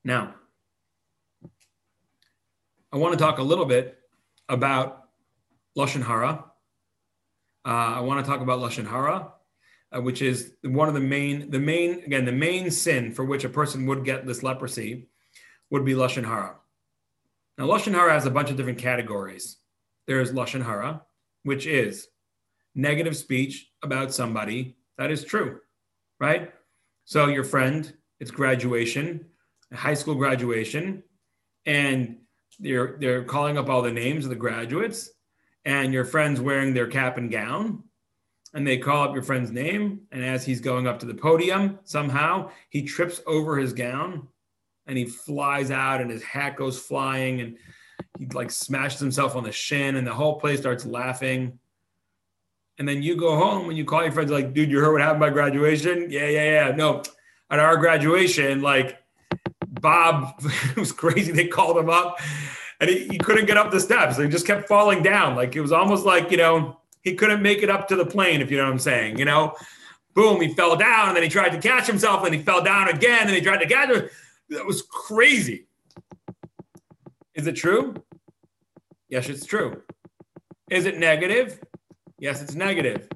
[0.03, 0.35] Now,
[2.91, 3.99] I want to talk a little bit
[4.47, 5.09] about
[5.77, 6.45] Lashon Hara.
[7.65, 9.33] Uh, I want to talk about Lashon Hara
[9.95, 13.43] uh, which is one of the main, the main, again, the main sin for which
[13.43, 15.09] a person would get this leprosy
[15.69, 16.55] would be Lashon Hara.
[17.57, 19.57] Now, Lashon Hara has a bunch of different categories.
[20.07, 21.01] There's Lashon Hara,
[21.43, 22.07] which is
[22.75, 25.59] negative speech about somebody that is true,
[26.19, 26.53] right?
[27.05, 29.25] So your friend, it's graduation,
[29.73, 31.03] high school graduation,
[31.65, 32.17] and
[32.59, 35.09] they're they're calling up all the names of the graduates,
[35.65, 37.83] and your friend's wearing their cap and gown,
[38.53, 40.01] and they call up your friend's name.
[40.11, 44.27] And as he's going up to the podium, somehow he trips over his gown
[44.87, 47.57] and he flies out and his hat goes flying and
[48.17, 51.59] he like smashes himself on the shin and the whole place starts laughing.
[52.79, 55.01] And then you go home and you call your friends like, dude, you heard what
[55.01, 56.09] happened by graduation?
[56.09, 56.75] Yeah, yeah, yeah.
[56.75, 57.03] No,
[57.51, 58.97] at our graduation, like
[59.67, 60.41] Bob,
[60.77, 61.31] was crazy.
[61.31, 62.19] They called him up
[62.79, 64.17] and he, he couldn't get up the steps.
[64.17, 65.35] He just kept falling down.
[65.35, 66.79] Like it was almost like, you know,
[67.09, 69.17] he couldn't make it up to the plane, if you know what I'm saying.
[69.17, 69.55] You know,
[70.13, 72.87] boom, he fell down and then he tried to catch himself and he fell down
[72.89, 74.09] again and he tried to catch him.
[74.49, 75.67] That was crazy.
[77.33, 77.95] Is it true?
[79.07, 79.81] Yes, it's true.
[80.69, 81.59] Is it negative?
[82.19, 83.07] Yes, it's negative.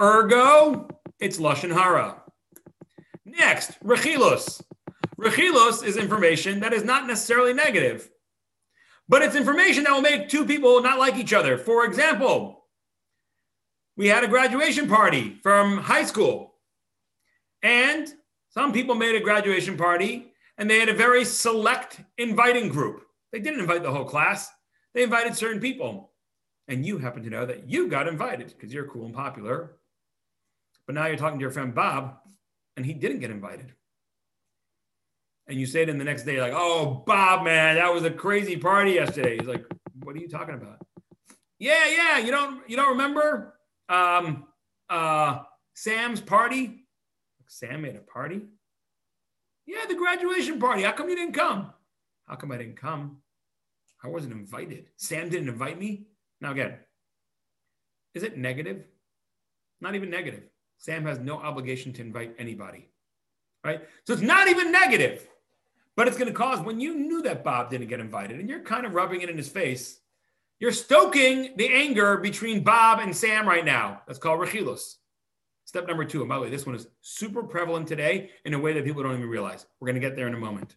[0.00, 2.20] Ergo, it's Lashon Hara.
[3.24, 4.60] Next, Rechilus.
[5.18, 8.10] Rechilus is information that is not necessarily negative,
[9.08, 11.56] but it's information that will make two people not like each other.
[11.56, 12.63] For example,
[13.96, 16.54] we had a graduation party from high school,
[17.62, 18.12] and
[18.50, 23.04] some people made a graduation party and they had a very select inviting group.
[23.32, 24.50] They didn't invite the whole class,
[24.94, 26.12] they invited certain people.
[26.66, 29.76] And you happen to know that you got invited because you're cool and popular.
[30.86, 32.16] But now you're talking to your friend Bob,
[32.76, 33.74] and he didn't get invited.
[35.46, 38.10] And you say to him the next day, like, oh, Bob, man, that was a
[38.10, 39.36] crazy party yesterday.
[39.36, 39.66] He's like,
[40.02, 40.78] what are you talking about?
[41.58, 43.54] Yeah, yeah, you don't you don't remember
[43.88, 44.44] um
[44.88, 45.40] uh
[45.74, 46.86] Sam's party?
[47.48, 48.42] Sam made a party?
[49.66, 50.82] Yeah, the graduation party.
[50.82, 51.72] How come you didn't come?
[52.26, 53.18] How come I didn't come?
[54.02, 54.86] I wasn't invited.
[54.96, 56.06] Sam didn't invite me.
[56.40, 56.74] Now, again,
[58.14, 58.84] is it negative?
[59.80, 60.44] Not even negative.
[60.78, 62.90] Sam has no obligation to invite anybody,
[63.64, 63.82] right?
[64.04, 65.26] So it's not even negative,
[65.96, 68.60] but it's going to cause when you knew that Bob didn't get invited and you're
[68.60, 70.00] kind of rubbing it in his face,
[70.60, 74.02] you're stoking the anger between Bob and Sam right now.
[74.06, 74.96] That's called rechilus.
[75.64, 78.58] Step number two, and by the way, this one is super prevalent today in a
[78.58, 79.66] way that people don't even realize.
[79.80, 80.74] We're going to get there in a moment.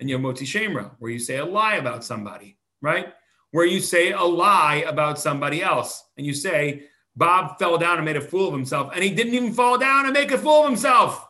[0.00, 3.12] And you have motzi shemra, where you say a lie about somebody, right?
[3.52, 6.84] Where you say a lie about somebody else, and you say
[7.16, 10.04] Bob fell down and made a fool of himself, and he didn't even fall down
[10.06, 11.26] and make a fool of himself.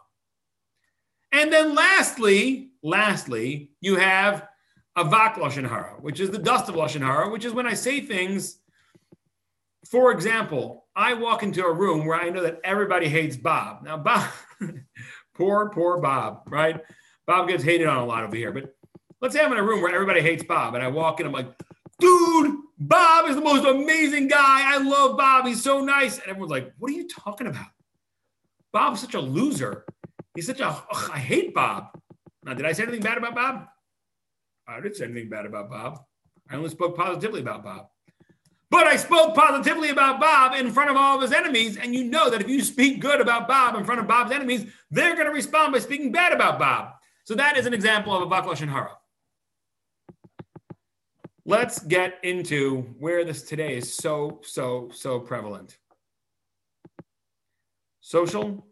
[1.33, 4.48] And then lastly, lastly, you have
[4.99, 8.01] avak lashon hara, which is the dust of lashon hara, which is when I say
[8.01, 8.59] things.
[9.87, 13.85] For example, I walk into a room where I know that everybody hates Bob.
[13.85, 14.29] Now, Bob,
[15.35, 16.81] poor, poor Bob, right?
[17.27, 18.53] Bob gets hated on a lot over here.
[18.53, 18.75] But
[19.21, 21.33] let's say I'm in a room where everybody hates Bob, and I walk in, I'm
[21.33, 21.49] like,
[22.01, 24.75] dude, Bob is the most amazing guy.
[24.75, 25.47] I love Bob.
[25.47, 26.19] He's so nice.
[26.19, 27.67] And everyone's like, what are you talking about?
[28.73, 29.85] Bob's such a loser.
[30.35, 31.89] He's such a, ugh, I hate Bob.
[32.45, 33.67] Now, did I say anything bad about Bob?
[34.69, 36.05] I didn't say anything bad about Bob.
[36.51, 37.89] I only spoke positively about Bob.
[38.71, 41.79] But I spoke positively about Bob in front of all of his enemies.
[41.79, 44.67] And you know that if you speak good about Bob in front of Bob's enemies,
[44.91, 46.93] they're going to respond by speaking bad about Bob.
[47.25, 48.93] So that is an example of a vak lashon hara.
[51.47, 55.79] Let's get into where this today is so, so, so prevalent.
[58.01, 58.67] Social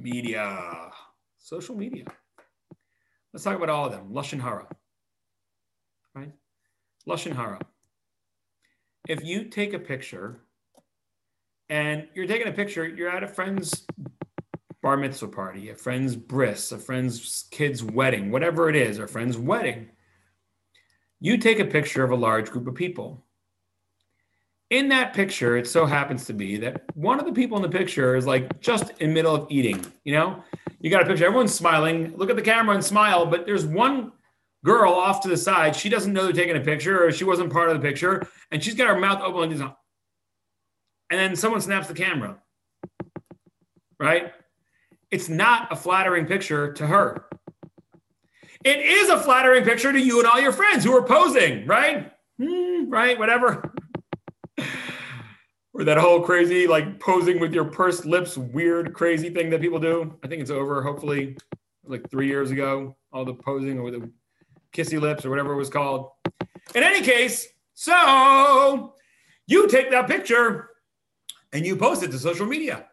[0.00, 0.92] media.
[1.38, 2.04] Social media.
[3.32, 4.10] Let's talk about all of them.
[4.12, 4.66] Lashon Hara.
[6.14, 6.32] Right?
[7.06, 7.60] Lashon Hara.
[9.08, 10.40] If you take a picture
[11.68, 13.86] and you're taking a picture, you're at a friend's
[14.82, 19.36] bar mitzvah party, a friend's bris, a friend's kid's wedding, whatever it is, a friend's
[19.36, 19.90] wedding
[21.20, 23.24] you take a picture of a large group of people.
[24.70, 27.78] In that picture, it so happens to be that one of the people in the
[27.78, 29.84] picture is like just in middle of eating.
[30.04, 30.44] You know,
[30.80, 32.16] you got a picture, everyone's smiling.
[32.16, 34.12] Look at the camera and smile, but there's one
[34.64, 35.74] girl off to the side.
[35.74, 38.62] She doesn't know they're taking a picture, or she wasn't part of the picture, and
[38.62, 39.72] she's got her mouth open and
[41.10, 42.36] and then someone snaps the camera.
[43.98, 44.32] Right?
[45.10, 47.24] It's not a flattering picture to her.
[48.64, 52.12] It is a flattering picture to you and all your friends who are posing, right?
[52.40, 53.72] Mm, right, whatever.
[55.78, 59.78] Or that whole crazy, like posing with your pursed lips, weird, crazy thing that people
[59.78, 60.18] do.
[60.24, 61.36] I think it's over, hopefully,
[61.84, 64.10] like three years ago, all the posing or the
[64.72, 66.10] kissy lips or whatever it was called.
[66.74, 68.94] In any case, so
[69.46, 70.70] you take that picture
[71.52, 72.84] and you post it to social media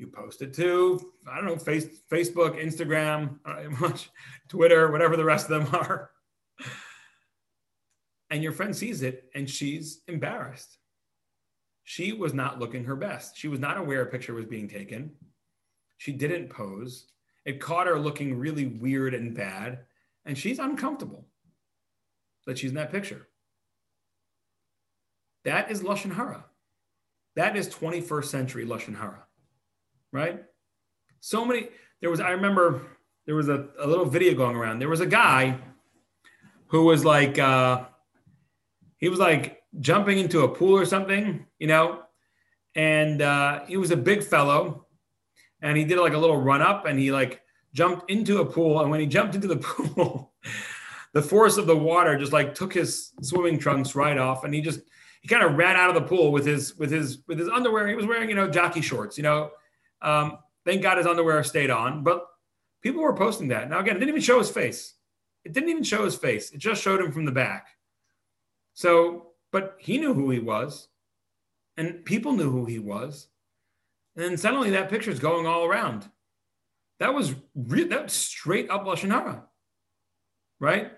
[0.00, 3.38] you post it to I don't know face, Facebook, Instagram,
[3.78, 4.10] much
[4.48, 6.10] Twitter, whatever the rest of them are,
[8.30, 10.78] and your friend sees it and she's embarrassed.
[11.84, 13.36] She was not looking her best.
[13.36, 15.12] She was not aware a picture was being taken.
[15.98, 17.06] She didn't pose.
[17.44, 19.80] It caught her looking really weird and bad,
[20.24, 21.26] and she's uncomfortable
[22.46, 23.26] that she's in that picture.
[25.44, 26.44] That is lashon hara.
[27.36, 29.24] That is 21st century lashon hara
[30.12, 30.42] right?
[31.20, 31.68] So many,
[32.00, 32.82] there was, I remember
[33.26, 34.78] there was a, a little video going around.
[34.78, 35.58] There was a guy
[36.68, 37.84] who was like, uh,
[38.98, 42.02] he was like jumping into a pool or something, you know,
[42.74, 44.86] and uh, he was a big fellow
[45.62, 47.42] and he did like a little run up and he like
[47.72, 48.80] jumped into a pool.
[48.80, 50.32] And when he jumped into the pool,
[51.12, 54.60] the force of the water just like took his swimming trunks right off, and he
[54.60, 54.80] just
[55.20, 57.88] he kind of ran out of the pool with his with his with his underwear.
[57.88, 59.16] He was wearing you know jockey shorts.
[59.16, 59.50] You know,
[60.02, 62.04] um, thank God his underwear stayed on.
[62.04, 62.26] But
[62.80, 63.68] people were posting that.
[63.68, 64.94] Now again, it didn't even show his face.
[65.44, 66.52] It didn't even show his face.
[66.52, 67.68] It just showed him from the back.
[68.74, 70.88] So, but he knew who he was,
[71.76, 73.28] and people knew who he was,
[74.16, 76.08] and suddenly that picture is going all around.
[76.98, 79.44] That was re- that straight up lashon hara,
[80.58, 80.92] right?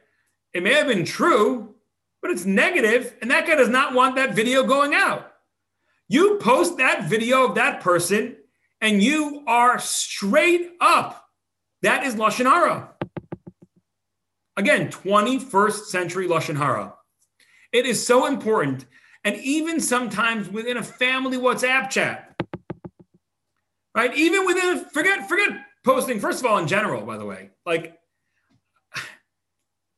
[0.52, 1.76] It may have been true,
[2.20, 5.32] but it's negative, and that guy does not want that video going out.
[6.08, 8.36] You post that video of that person,
[8.80, 11.24] and you are straight up.
[11.82, 12.90] That is lashon hara.
[14.56, 16.94] Again, 21st century lashon hara.
[17.72, 18.84] It is so important,
[19.24, 22.38] and even sometimes within a family WhatsApp chat,
[23.96, 24.14] right?
[24.14, 25.48] Even within forget forget
[25.84, 26.20] posting.
[26.20, 27.98] First of all, in general, by the way, like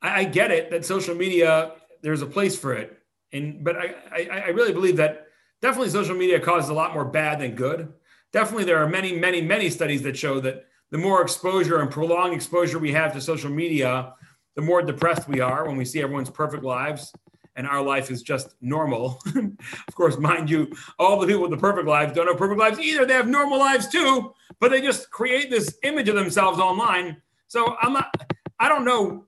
[0.01, 1.73] I, I get it that social media
[2.03, 2.97] there's a place for it.
[3.33, 5.27] And but I, I, I really believe that
[5.61, 7.93] definitely social media causes a lot more bad than good.
[8.33, 12.35] Definitely, there are many, many, many studies that show that the more exposure and prolonged
[12.35, 14.13] exposure we have to social media,
[14.55, 17.13] the more depressed we are when we see everyone's perfect lives
[17.57, 19.21] and our life is just normal.
[19.37, 22.79] of course, mind you, all the people with the perfect lives don't have perfect lives
[22.79, 23.05] either.
[23.07, 27.17] They have normal lives too, but they just create this image of themselves online.
[27.47, 28.13] So I'm not,
[28.59, 29.27] I don't know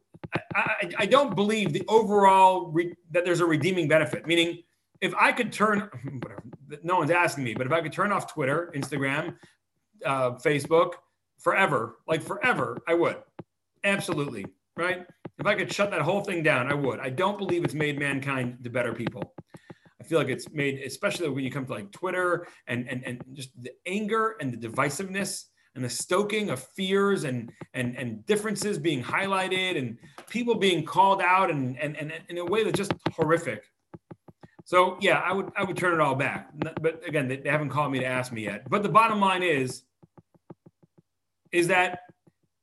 [0.55, 4.27] I, I don't believe the overall re, that there's a redeeming benefit.
[4.27, 4.63] Meaning,
[5.01, 5.81] if I could turn,
[6.23, 6.43] whatever,
[6.83, 9.37] no one's asking me, but if I could turn off Twitter, Instagram,
[10.05, 10.95] uh, Facebook
[11.39, 13.17] forever, like forever, I would.
[13.85, 14.47] Absolutely.
[14.77, 15.07] Right.
[15.39, 16.99] If I could shut that whole thing down, I would.
[16.99, 19.35] I don't believe it's made mankind the better people.
[20.01, 23.23] I feel like it's made, especially when you come to like Twitter and and and
[23.33, 28.79] just the anger and the divisiveness and the stoking of fears and and and differences
[28.79, 29.99] being highlighted and
[30.31, 33.65] people being called out and and, and in a way that's just horrific.
[34.65, 36.51] So yeah, I would I would turn it all back.
[36.81, 38.69] But again, they, they haven't called me to ask me yet.
[38.69, 39.83] But the bottom line is
[41.53, 42.01] is that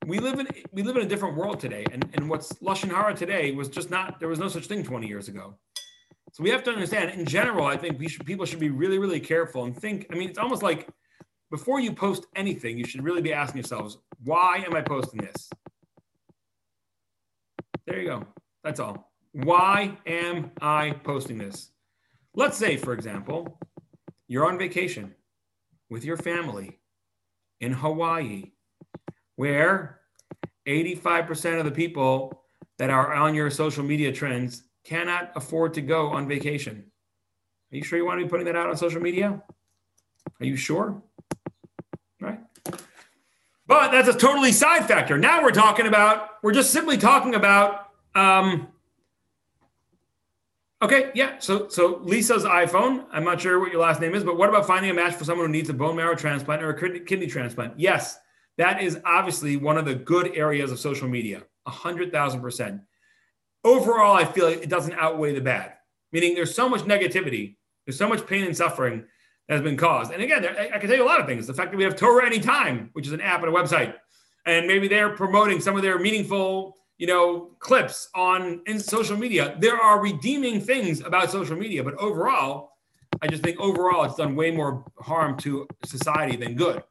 [0.06, 3.14] we live in we live in a different world today, and and what's lashon hara
[3.14, 5.56] today was just not there was no such thing 20 years ago.
[6.32, 7.12] So we have to understand.
[7.12, 10.08] In general, I think we should people should be really really careful and think.
[10.12, 10.90] I mean, it's almost like
[11.52, 15.50] before you post anything, you should really be asking yourselves, why am I posting this?
[17.86, 18.26] There you go.
[18.64, 19.12] That's all.
[19.34, 21.70] Why am I posting this?
[22.34, 23.60] Let's say, for example,
[24.28, 25.14] you're on vacation
[25.92, 26.80] with your family
[27.62, 28.54] in Hawaii,
[29.36, 30.00] where
[30.68, 32.44] 85% of the people
[32.78, 36.86] that are on your social media trends cannot afford to go on vacation.
[37.72, 39.42] Are you sure you want to be putting that out on social media?
[40.40, 41.02] Are you sure?
[42.20, 42.40] Right?
[43.66, 45.18] But that's a totally side factor.
[45.18, 48.68] Now we're talking about, we're just simply talking about, um,
[50.82, 51.40] okay, yeah.
[51.40, 54.68] So, so Lisa's iPhone, I'm not sure what your last name is, but what about
[54.68, 57.80] finding a match for someone who needs a bone marrow transplant or a kidney transplant?
[57.80, 58.20] Yes,
[58.58, 62.82] that is obviously one of the good areas of social media, a hundred thousand percent.
[63.64, 65.74] Overall, I feel like it doesn't outweigh the bad,
[66.12, 69.06] meaning there's so much negativity, there's so much pain and suffering
[69.48, 70.12] that has been caused.
[70.12, 71.48] And again, I can tell you a lot of things.
[71.48, 73.96] The fact that we have Torah Anytime, which is an app and a website,
[74.46, 79.56] and maybe they're promoting some of their meaningful, you know, clips on in social media.
[79.60, 82.72] There are redeeming things about social media, but overall,
[83.22, 86.84] I just think overall it's done way more harm to society than good.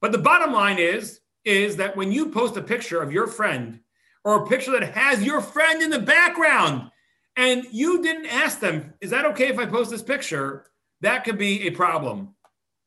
[0.00, 3.80] But the bottom line is, is that when you post a picture of your friend
[4.24, 6.90] or a picture that has your friend in the background,
[7.36, 10.70] and you didn't ask them, is that okay if I post this picture?
[11.00, 12.34] that could be a problem.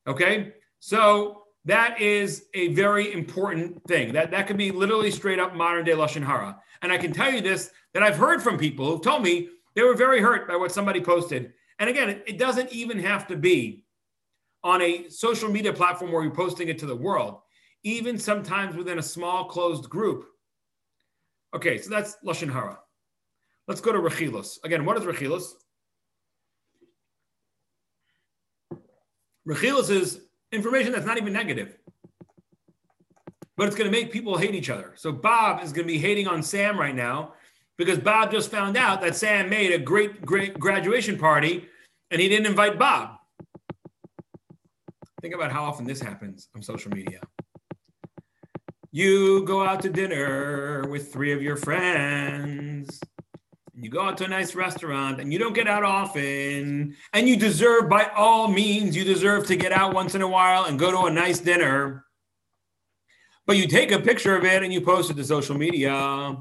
[0.08, 0.54] Okay.
[0.80, 4.14] So that is a very important thing.
[4.14, 6.60] That, that could be literally straight up modern day Lashon Hara.
[6.82, 9.84] And I can tell you this that I've heard from people who told me they
[9.84, 11.54] were very hurt by what somebody posted.
[11.80, 13.83] And again, it, it doesn't even have to be
[14.64, 17.40] on a social media platform where you're posting it to the world,
[17.84, 20.26] even sometimes within a small closed group.
[21.56, 22.80] Okay, so that's Lashon Hara.
[23.68, 24.58] Let's go to Rechilos.
[24.64, 25.54] Again, what is Rechilos?
[29.48, 31.78] Rechilas is information that's not even negative,
[33.58, 34.94] but it's going to make people hate each other.
[34.96, 37.34] So Bob is going to be hating on Sam right now
[37.78, 41.68] because Bob just found out that Sam made a great, great graduation party
[42.12, 43.18] and he didn't invite Bob.
[45.24, 47.22] Think about how often this happens on social media.
[48.92, 53.00] You go out to dinner with three of your friends
[53.76, 57.36] you go out to a nice restaurant and you don't get out often and you
[57.36, 60.92] deserve by all means you deserve to get out once in a while and go
[60.92, 62.06] to a nice dinner
[63.48, 66.38] but you take a picture of it and you post it to social media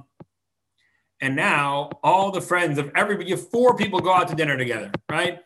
[1.20, 4.58] And now all the friends of everybody, you have four people go out to dinner
[4.58, 5.38] together, right?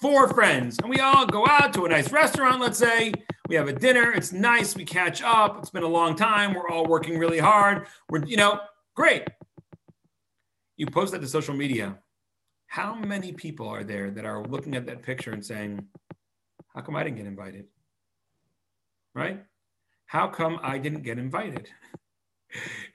[0.00, 0.78] Four friends.
[0.78, 3.12] And we all go out to a nice restaurant, let's say.
[3.48, 4.12] We have a dinner.
[4.12, 4.74] It's nice.
[4.74, 5.58] We catch up.
[5.58, 6.54] It's been a long time.
[6.54, 7.86] We're all working really hard.
[8.08, 8.60] We're, you know,
[8.94, 9.28] great.
[10.78, 11.98] You post that to social media.
[12.66, 15.86] How many people are there that are looking at that picture and saying,
[16.74, 17.66] How come I didn't get invited?
[19.14, 19.44] Right?
[20.06, 21.68] How come I didn't get invited?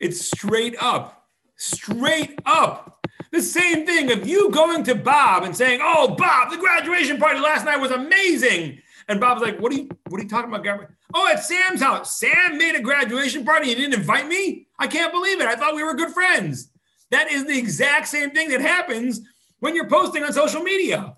[0.01, 3.05] It's straight up, straight up.
[3.36, 7.41] The same thing of you going to Bob and saying, "Oh, Bob, the graduation party
[7.41, 9.89] last night was amazing," and Bob's like, "What are you?
[10.07, 10.63] What are you talking about?
[10.63, 10.88] Gary?
[11.13, 12.17] Oh, at Sam's house.
[12.17, 14.67] Sam made a graduation party and didn't invite me.
[14.79, 15.47] I can't believe it.
[15.47, 16.69] I thought we were good friends.
[17.11, 19.19] That is the exact same thing that happens
[19.59, 21.17] when you're posting on social media.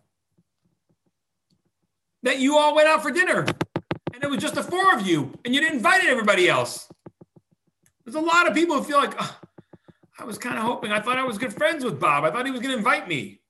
[2.24, 3.46] That you all went out for dinner
[4.14, 6.90] and it was just the four of you and you didn't invite everybody else.
[8.04, 9.38] There's a lot of people who feel like, oh,
[10.20, 12.24] I was kind of hoping, I thought I was good friends with Bob.
[12.24, 13.42] I thought he was going to invite me.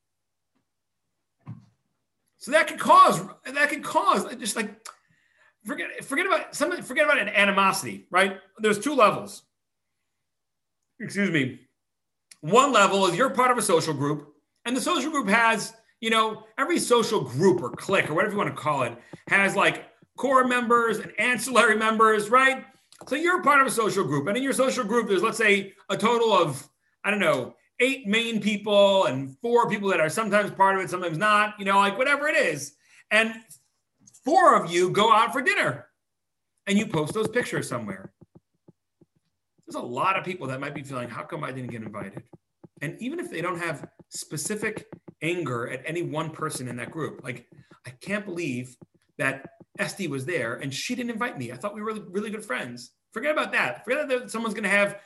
[2.37, 4.87] So that could cause, that could cause just like,
[5.65, 8.37] forget, forget about something, forget about an animosity, right?
[8.59, 9.43] There's two levels.
[10.99, 11.61] Excuse me.
[12.41, 14.33] One level is you're part of a social group,
[14.65, 18.37] and the social group has, you know, every social group or clique or whatever you
[18.37, 18.93] want to call it
[19.29, 19.85] has like
[20.17, 22.65] core members and ancillary members, right?
[23.05, 24.27] So you're part of a social group.
[24.27, 26.67] And in your social group, there's, let's say, a total of,
[27.03, 30.89] I don't know, eight main people and four people that are sometimes part of it,
[30.89, 32.73] sometimes not, you know, like whatever it is.
[33.11, 33.33] And
[34.25, 35.85] four of you go out for dinner
[36.65, 38.11] and you post those pictures somewhere.
[39.65, 42.23] There's a lot of people that might be feeling, how come I didn't get invited?
[42.81, 44.87] And even if they don't have specific
[45.21, 47.47] anger at any one person in that group, like,
[47.85, 48.75] I can't believe
[49.17, 49.49] that
[49.79, 51.51] Esty was there and she didn't invite me.
[51.51, 52.91] I thought we were really good friends.
[53.11, 53.83] Forget about that.
[53.83, 54.99] Forget that someone's going to have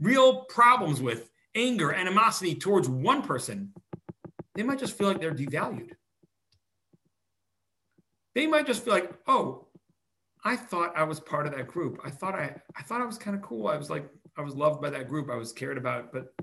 [0.00, 3.72] real problems with anger, animosity towards one person.
[4.54, 5.90] They might just feel like they're devalued.
[8.34, 9.68] They might just feel like, oh,
[10.44, 11.98] I thought I was part of that group.
[12.04, 13.68] I thought I, I thought I was kind of cool.
[13.68, 15.30] I was like, I was loved by that group.
[15.30, 16.34] I was cared about, but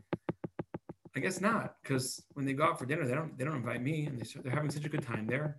[1.15, 3.83] I guess not, because when they go out for dinner, they don't, they don't invite
[3.83, 5.55] me, and they, they're having such a good time there.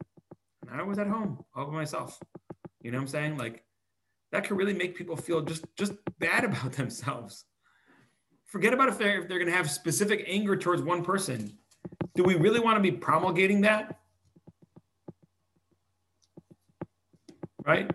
[0.73, 2.19] I was at home all by myself.
[2.81, 3.39] You know what I'm saying?
[3.39, 3.65] Like
[4.33, 7.45] that could really make people feel just just bad about themselves.
[8.47, 11.59] Forget about if they're if they're gonna have specific anger towards one person.
[12.15, 13.99] Do we really want to be promulgating that?
[17.67, 17.91] Right?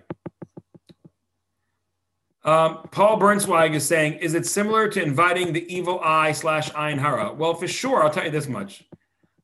[2.43, 6.97] Um, Paul Bernzweig is saying, is it similar to inviting the evil eye slash ayin
[6.97, 7.33] hara?
[7.33, 8.85] Well, for sure, I'll tell you this much.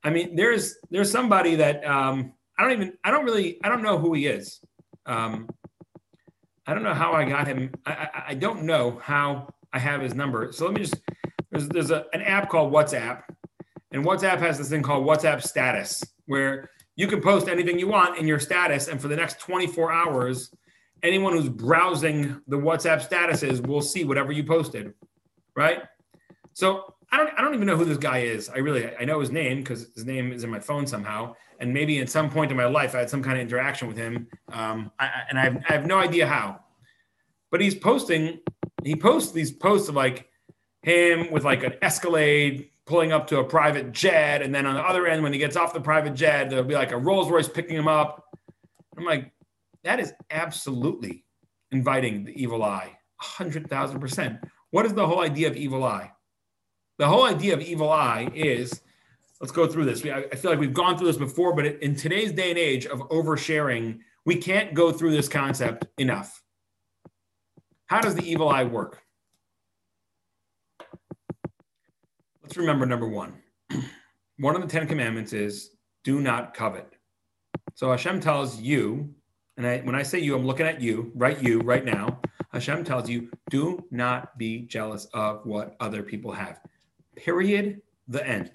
[0.03, 3.81] I mean, there's there's somebody that um, I don't even, I don't really, I don't
[3.81, 4.59] know who he is.
[5.05, 5.49] Um,
[6.67, 7.71] I don't know how I got him.
[7.85, 10.51] I, I, I, don't know how I have his number.
[10.51, 10.95] So let me just,
[11.51, 13.23] there's, there's a, an app called WhatsApp,
[13.91, 18.17] and WhatsApp has this thing called WhatsApp status, where you can post anything you want
[18.17, 18.87] in your status.
[18.87, 20.51] And for the next 24 hours,
[21.03, 24.93] anyone who's browsing the WhatsApp statuses will see whatever you posted.
[25.55, 25.83] Right.
[26.53, 28.49] So I don't, I don't even know who this guy is.
[28.49, 31.73] I really, I know his name because his name is in my phone somehow and
[31.73, 34.27] maybe at some point in my life I had some kind of interaction with him,
[34.51, 36.59] um, I, and I have, I have no idea how.
[37.51, 38.39] But he's posting,
[38.83, 40.29] he posts these posts of like
[40.81, 44.81] him with like an Escalade pulling up to a private jet, and then on the
[44.81, 47.47] other end, when he gets off the private jet, there'll be like a Rolls Royce
[47.47, 48.23] picking him up.
[48.97, 49.31] I'm like,
[49.83, 51.25] that is absolutely
[51.71, 54.39] inviting the evil eye, hundred thousand percent.
[54.71, 56.11] What is the whole idea of evil eye?
[56.97, 58.81] The whole idea of evil eye is
[59.41, 60.03] let's go through this.
[60.03, 62.85] We, I, feel like we've gone through this before, but in today's day and age
[62.85, 66.41] of oversharing, we can't go through this concept enough.
[67.87, 69.01] How does the evil eye work?
[72.41, 73.33] Let's remember number one.
[74.37, 75.71] one of the Ten Commandments is
[76.03, 76.87] do not covet.
[77.73, 79.13] So Hashem tells you,
[79.57, 81.41] and I, when I say you, I'm looking at you, right?
[81.41, 82.19] You, right now.
[82.51, 86.61] Hashem tells you, do not be jealous of what other people have.
[87.15, 87.81] Period.
[88.07, 88.51] The end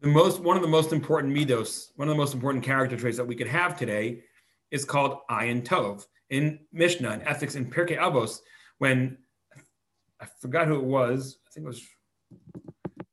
[0.00, 3.16] the most one of the most important midos, one of the most important character traits
[3.16, 4.22] that we could have today
[4.70, 6.06] is called ayin tov.
[6.30, 8.40] In Mishnah and Ethics in Pirkei Avos,
[8.78, 9.16] when
[10.20, 11.82] I forgot who it was, I think it was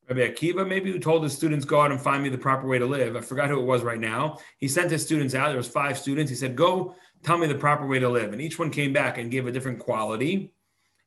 [0.10, 2.78] Rabbi Akiva, maybe who told his students go out and find me the proper way
[2.78, 3.16] to live.
[3.16, 4.38] I forgot who it was right now.
[4.58, 5.48] He sent his students out.
[5.48, 6.30] There was five students.
[6.30, 9.18] He said, "Go tell me the proper way to live," and each one came back
[9.18, 10.54] and gave a different quality.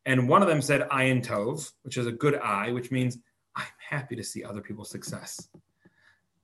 [0.07, 3.19] And one of them said ayin tov, which is a good eye, which means
[3.55, 5.49] I'm happy to see other people's success.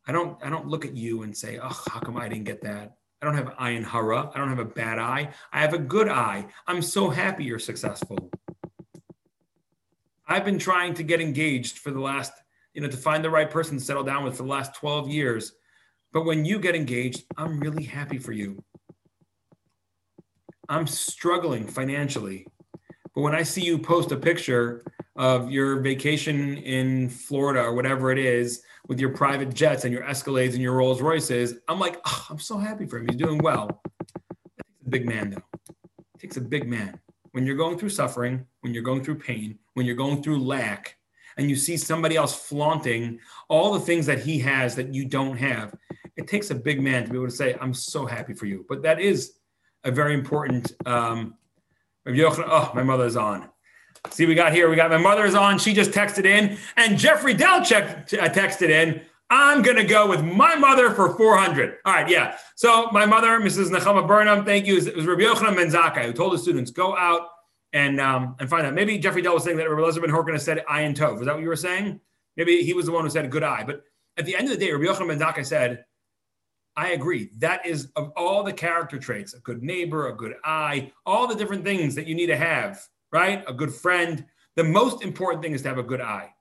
[0.06, 2.62] I don't I don't look at you and say, oh, how come I didn't get
[2.62, 2.96] that?
[3.22, 4.30] I don't have ayin hara.
[4.34, 5.30] I don't have a bad eye.
[5.52, 6.46] I have a good eye.
[6.66, 8.30] I'm so happy you're successful.
[10.26, 12.32] I've been trying to get engaged for the last,
[12.74, 15.08] you know, to find the right person to settle down with for the last 12
[15.08, 15.52] years.
[16.12, 18.62] But when you get engaged, I'm really happy for you.
[20.68, 22.46] I'm struggling financially.
[23.14, 24.84] But when I see you post a picture
[25.16, 30.02] of your vacation in Florida or whatever it is with your private jets and your
[30.02, 33.06] Escalades and your Rolls Royces, I'm like, oh, I'm so happy for him.
[33.08, 33.82] He's doing well.
[33.84, 34.22] It
[34.58, 35.60] takes a big man, though.
[36.14, 37.00] It takes a big man.
[37.32, 40.96] When you're going through suffering, when you're going through pain, when you're going through lack,
[41.36, 45.36] and you see somebody else flaunting all the things that he has that you don't
[45.36, 45.74] have,
[46.16, 48.64] it takes a big man to be able to say, I'm so happy for you.
[48.68, 49.34] But that is
[49.82, 50.72] a very important.
[50.86, 51.34] Um,
[52.06, 53.48] oh, my mother's on.
[54.10, 54.68] See, we got here.
[54.68, 55.58] We got my mother's on.
[55.58, 59.00] She just texted in, and Jeffrey Delcheck uh, texted in.
[59.30, 61.78] I'm gonna go with my mother for 400.
[61.84, 62.36] All right, yeah.
[62.54, 63.70] So my mother, Mrs.
[63.70, 64.76] Nechama Burnham, thank you.
[64.76, 67.28] It was Rabbi Yochanan ben Zakkai who told the students go out
[67.72, 68.74] and um, and find out.
[68.74, 71.18] Maybe Jeffrey Dell was saying that Rabbi Elizabeth Horkin has said ayin tov.
[71.18, 71.98] Was that what you were saying?
[72.36, 73.64] Maybe he was the one who said good eye.
[73.66, 73.82] But
[74.18, 75.84] at the end of the day, Rabbi Yochanan ben Zakkai said
[76.76, 77.30] I agree.
[77.38, 81.34] That is of all the character traits, a good neighbor, a good eye, all the
[81.34, 82.84] different things that you need to have,
[83.14, 83.44] right?
[83.46, 84.26] A good friend.
[84.56, 86.34] The most important thing is to have a good eye.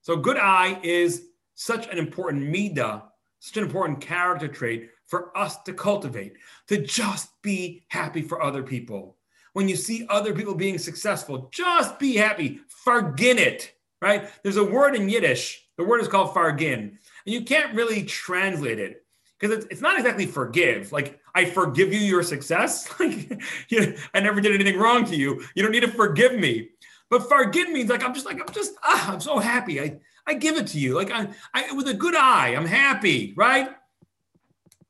[0.00, 1.26] So, good eye is
[1.56, 3.02] such an important midah,
[3.40, 6.34] such an important character trait for us to cultivate,
[6.68, 9.18] to just be happy for other people.
[9.52, 12.60] When you see other people being successful, just be happy.
[12.86, 14.30] Fargin it, right?
[14.42, 15.66] There's a word in Yiddish.
[15.76, 18.99] The word is called fargin, and you can't really translate it
[19.40, 20.92] because it's, it's not exactly forgive.
[20.92, 22.88] Like I forgive you your success.
[23.00, 25.42] Like you I never did anything wrong to you.
[25.54, 26.70] You don't need to forgive me.
[27.08, 29.80] But forgive means like I'm just like I'm just ah, I'm so happy.
[29.80, 30.94] I I give it to you.
[30.94, 32.48] Like I, I with a good eye.
[32.48, 33.70] I'm happy, right?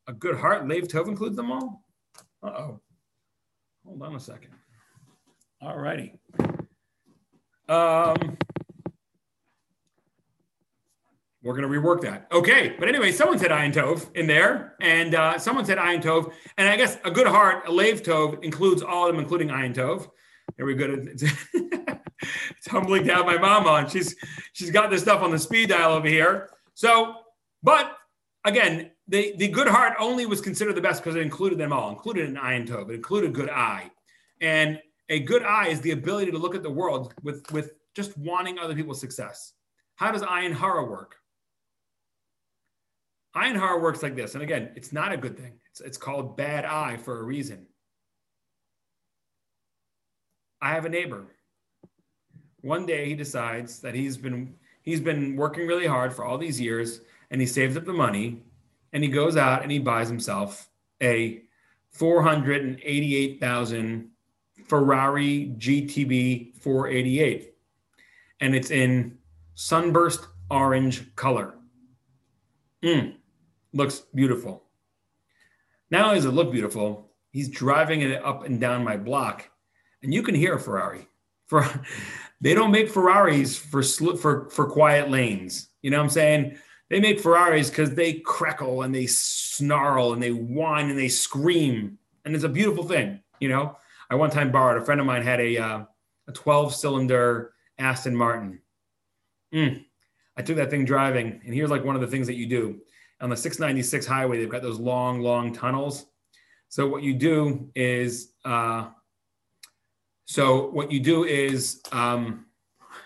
[0.09, 0.67] A good heart.
[0.67, 1.85] Lev Tov includes them all.
[2.43, 2.81] Uh oh.
[3.87, 4.51] Hold on a second.
[5.63, 6.15] All righty.
[7.69, 8.37] Um.
[11.43, 12.27] We're going to rework that.
[12.33, 12.75] Okay.
[12.79, 16.33] But anyway, someone said Ayin Tov in there, and uh, someone said Ayin Tov.
[16.59, 19.75] And I guess a good heart, a Lev Tov, includes all of them, including Ayin
[19.75, 20.09] Tov.
[20.57, 20.87] Here we go.
[20.91, 21.23] It's,
[21.53, 23.89] it's humbling to have my mom on.
[23.89, 24.17] She's
[24.53, 26.51] she's got this stuff on the speed dial over here.
[26.75, 27.15] So,
[27.63, 27.97] but
[28.45, 31.91] again, the, the good heart only was considered the best because it included them all,
[31.91, 33.91] included an Ayin Tov, it included good eye.
[34.41, 38.17] And a good eye is the ability to look at the world with, with just
[38.17, 39.53] wanting other people's success.
[39.97, 41.17] How does Ayin Hara work?
[43.37, 44.35] Ayin Hara works like this.
[44.35, 45.53] And again, it's not a good thing.
[45.71, 47.67] It's, it's called bad eye for a reason.
[50.61, 51.27] I have a neighbor.
[52.61, 56.61] One day he decides that he's been he's been working really hard for all these
[56.61, 57.01] years
[57.31, 58.43] and he saves up the money
[58.93, 60.69] and he goes out and he buys himself
[61.03, 61.43] a
[61.91, 64.11] 488,000
[64.67, 67.55] Ferrari GTB 488
[68.41, 69.17] and it's in
[69.55, 71.55] sunburst orange color.
[72.83, 73.15] Mm
[73.73, 74.65] looks beautiful.
[75.91, 79.49] Not only does it look beautiful, he's driving it up and down my block,
[80.03, 81.07] and you can hear a Ferrari.
[81.47, 81.67] For
[82.41, 85.69] they don't make Ferraris for for for quiet lanes.
[85.83, 86.59] You know what I'm saying?
[86.89, 91.99] They make Ferraris because they crackle and they snarl and they whine and they scream,
[92.25, 93.21] and it's a beautiful thing.
[93.41, 93.77] You know,
[94.11, 95.85] I one time borrowed a friend of mine had a uh,
[96.29, 98.61] a 12 cylinder Aston Martin.
[99.55, 99.85] Mm.
[100.37, 102.81] I took that thing driving, and here's like one of the things that you do
[103.21, 106.07] on the 696 highway, they've got those long, long tunnels.
[106.69, 108.89] So what you do is, uh,
[110.25, 112.47] so what you do is um,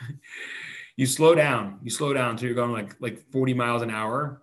[0.96, 1.80] you slow down.
[1.82, 4.42] You slow down until you're going like like 40 miles an hour,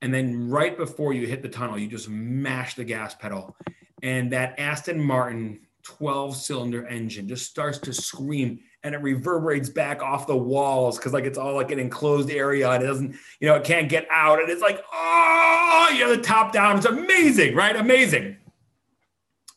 [0.00, 3.54] and then right before you hit the tunnel, you just mash the gas pedal,
[4.02, 10.02] and that Aston Martin 12 cylinder engine just starts to scream and it reverberates back
[10.02, 13.48] off the walls because like it's all like an enclosed area and it doesn't, you
[13.48, 14.40] know, it can't get out.
[14.40, 16.76] And it's like, oh, you know, the top down.
[16.76, 17.76] It's amazing, right?
[17.76, 18.36] Amazing.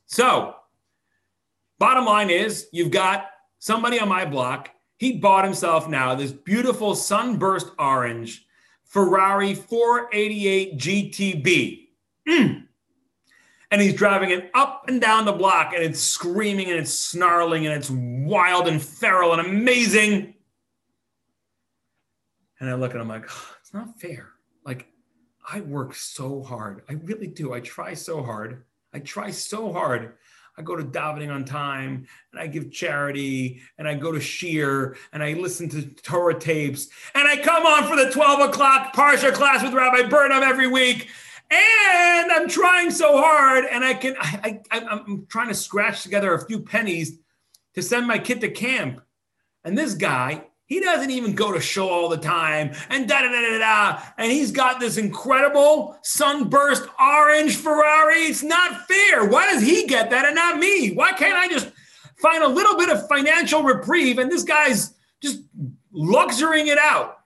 [0.06, 0.56] So,
[1.80, 3.28] bottom line is you've got
[3.60, 4.70] somebody on my block.
[4.98, 8.46] He bought himself now this beautiful sunburst orange
[8.84, 11.88] Ferrari 488 GTB.
[12.28, 12.64] Mm
[13.74, 17.66] and he's driving it up and down the block and it's screaming and it's snarling
[17.66, 20.36] and it's wild and feral and amazing.
[22.60, 24.30] And I look at him like, oh, it's not fair.
[24.64, 24.86] Like,
[25.52, 26.84] I work so hard.
[26.88, 27.52] I really do.
[27.52, 28.64] I try so hard.
[28.94, 30.14] I try so hard.
[30.56, 34.98] I go to davening on time and I give charity and I go to shiur
[35.14, 39.34] and I listen to Torah tapes and I come on for the 12 o'clock Parsha
[39.34, 41.10] class with Rabbi Burnham every week
[41.54, 46.34] and I'm trying so hard, and I can I, I I'm trying to scratch together
[46.34, 47.20] a few pennies
[47.76, 49.02] to send my kid to camp.
[49.64, 53.28] And this guy, He doesn't even go to shul all the time and da da
[53.28, 54.02] da da da.
[54.18, 58.22] And he's got this incredible sunburst orange Ferrari.
[58.22, 59.28] It's not fair.
[59.28, 60.94] Why does he get that and not me?
[60.94, 61.72] Why can't I just
[62.18, 65.42] find a little bit of financial reprieve and this guy's just
[65.92, 67.20] luxurying it out?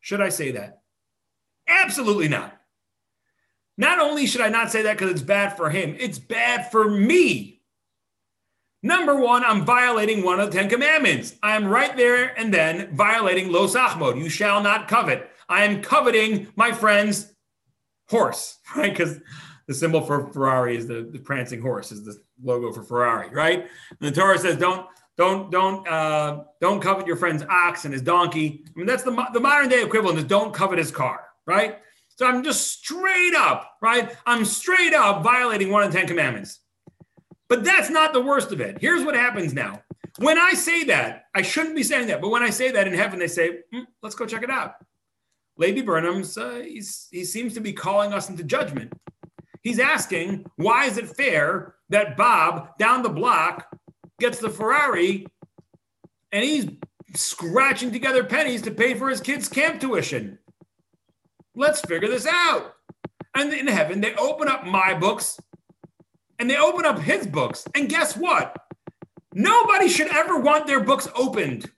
[0.00, 0.80] Should I say that?
[1.68, 2.55] Absolutely not.
[3.78, 6.88] Not only should I not say that because it's bad for him, it's bad for
[6.90, 7.60] me.
[8.82, 11.34] Number one, I'm violating one of the Ten Commandments.
[11.42, 14.18] I am right there and then violating Lo Sachmod.
[14.18, 15.30] You shall not covet.
[15.48, 17.34] I am coveting my friend's
[18.08, 18.92] horse, right?
[18.92, 19.18] Because
[19.66, 23.66] the symbol for Ferrari is the, the prancing horse, is the logo for Ferrari, right?
[23.90, 28.02] And the Torah says, don't don't don't uh, don't covet your friend's ox and his
[28.02, 28.64] donkey.
[28.68, 31.80] I mean, that's the the modern day equivalent is don't covet his car, right?
[32.16, 34.14] So I'm just straight up, right?
[34.24, 36.60] I'm straight up violating one of the Ten Commandments.
[37.48, 38.78] But that's not the worst of it.
[38.80, 39.82] Here's what happens now.
[40.18, 42.94] When I say that, I shouldn't be saying that, but when I say that in
[42.94, 44.74] heaven, they say, mm, let's go check it out.
[45.58, 48.92] Lady Burnham's, uh, he seems to be calling us into judgment.
[49.62, 53.66] He's asking, why is it fair that Bob down the block
[54.18, 55.26] gets the Ferrari
[56.32, 56.68] and he's
[57.14, 60.38] scratching together pennies to pay for his kids' camp tuition?
[61.56, 62.74] Let's figure this out.
[63.34, 65.40] And in heaven, they open up my books
[66.38, 67.64] and they open up his books.
[67.74, 68.56] And guess what?
[69.32, 71.70] Nobody should ever want their books opened.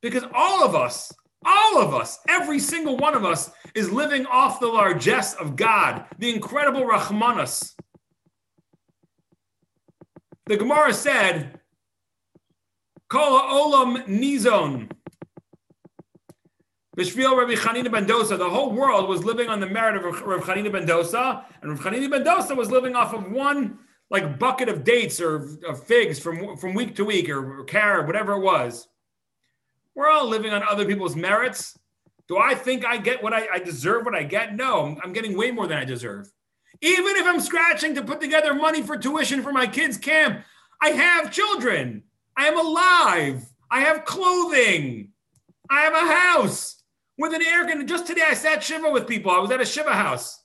[0.00, 1.12] Because all of us,
[1.44, 6.04] all of us, every single one of us is living off the largesse of God,
[6.18, 7.74] the incredible Rahmanas.
[10.46, 11.60] The Gemara said,
[13.08, 14.90] Kol olam nizon.
[17.00, 20.42] Bishvil Rabbi Chanina ben Dosa, the whole world was living on the merit of Rabbi
[20.44, 23.78] Chanina ben Dosa, and Rabbi Chanina ben Dosa was living off of one
[24.10, 25.36] like bucket of dates or
[25.66, 28.86] of figs from, from week to week or, or carrot, whatever it was.
[29.94, 31.78] We're all living on other people's merits.
[32.28, 34.54] Do I think I get what I, I deserve what I get?
[34.54, 36.30] No, I'm getting way more than I deserve.
[36.82, 40.44] Even if I'm scratching to put together money for tuition for my kids' camp,
[40.82, 42.02] I have children.
[42.36, 43.46] I am alive.
[43.70, 45.12] I have clothing.
[45.70, 46.79] I have a house
[47.20, 47.84] with an air conditioner.
[47.84, 49.30] Just today, I sat Shiva with people.
[49.30, 50.42] I was at a Shiva house.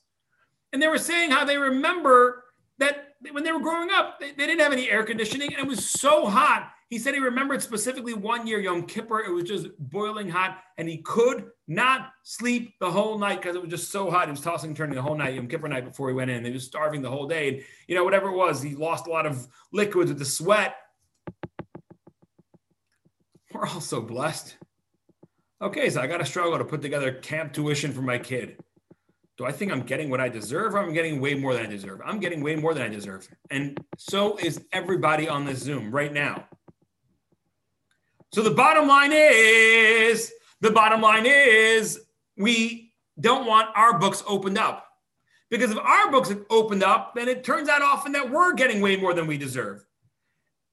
[0.72, 2.44] And they were saying how they remember
[2.78, 5.66] that when they were growing up, they, they didn't have any air conditioning and it
[5.66, 6.70] was so hot.
[6.90, 10.86] He said he remembered specifically one year, Yom Kippur, it was just boiling hot and
[10.88, 14.26] he could not sleep the whole night because it was just so hot.
[14.26, 16.44] He was tossing and turning the whole night, Yom Kippur night before he went in.
[16.44, 17.48] He was starving the whole day.
[17.48, 20.76] And, you know, whatever it was, he lost a lot of liquids with the sweat.
[23.52, 24.56] We're all so blessed.
[25.62, 28.58] Okay, so I got to struggle to put together camp tuition for my kid.
[29.38, 31.68] Do I think I'm getting what I deserve or I'm getting way more than I
[31.68, 32.00] deserve?
[32.04, 33.28] I'm getting way more than I deserve.
[33.50, 36.46] And so is everybody on this Zoom right now.
[38.32, 42.00] So the bottom line is the bottom line is
[42.36, 44.86] we don't want our books opened up.
[45.48, 48.80] Because if our books are opened up, then it turns out often that we're getting
[48.80, 49.86] way more than we deserve.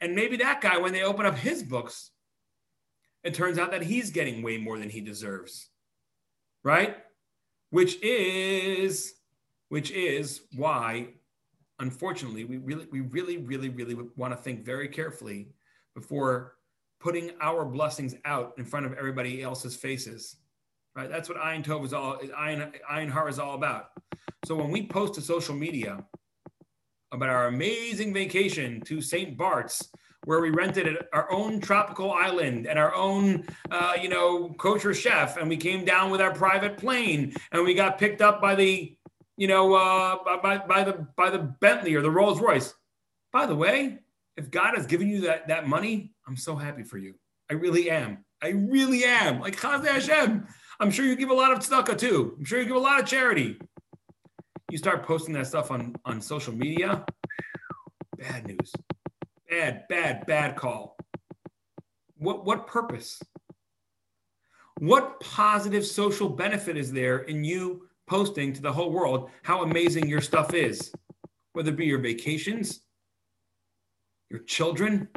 [0.01, 2.11] And maybe that guy, when they open up his books,
[3.23, 5.69] it turns out that he's getting way more than he deserves.
[6.63, 6.97] Right?
[7.69, 9.15] Which is
[9.69, 11.07] which is why
[11.79, 15.47] unfortunately we really we really really really want to think very carefully
[15.95, 16.53] before
[16.99, 20.37] putting our blessings out in front of everybody else's faces.
[20.95, 21.09] Right?
[21.09, 23.89] That's what Ayin Tov is all Ayin Ayin Har is all about.
[24.45, 26.05] So when we post to social media
[27.11, 29.37] about our amazing vacation to St.
[29.37, 29.89] Bart's
[30.25, 35.37] where we rented our own tropical island and our own, uh, you know, kosher chef,
[35.37, 38.95] and we came down with our private plane, and we got picked up by the,
[39.37, 42.73] you know, uh, by, by the by the Bentley or the Rolls Royce.
[43.31, 43.99] By the way,
[44.37, 47.15] if God has given you that that money, I'm so happy for you.
[47.49, 48.25] I really am.
[48.41, 49.39] I really am.
[49.39, 50.47] Like Chazé Hashem.
[50.79, 52.35] I'm sure you give a lot of tzedakah too.
[52.37, 53.59] I'm sure you give a lot of charity.
[54.71, 57.05] You start posting that stuff on on social media.
[58.17, 58.73] Bad news.
[59.53, 60.97] Bad, bad, bad call.
[62.17, 63.21] What, what purpose?
[64.79, 70.09] What positive social benefit is there in you posting to the whole world how amazing
[70.09, 70.91] your stuff is?
[71.51, 72.81] Whether it be your vacations,
[74.31, 75.07] your children,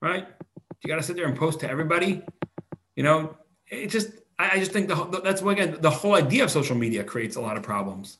[0.00, 0.26] right?
[0.82, 2.22] You got to sit there and post to everybody.
[2.94, 3.36] You know,
[3.68, 7.04] it just, I just think the, that's what, again, the whole idea of social media
[7.04, 8.16] creates a lot of problems.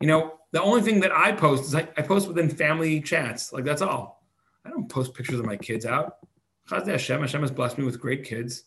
[0.00, 3.52] You know, the only thing that I post is I, I post within family chats.
[3.52, 4.24] Like that's all.
[4.64, 6.16] I don't post pictures of my kids out.
[6.68, 8.64] Hashem, Hashem has blessed me with great kids.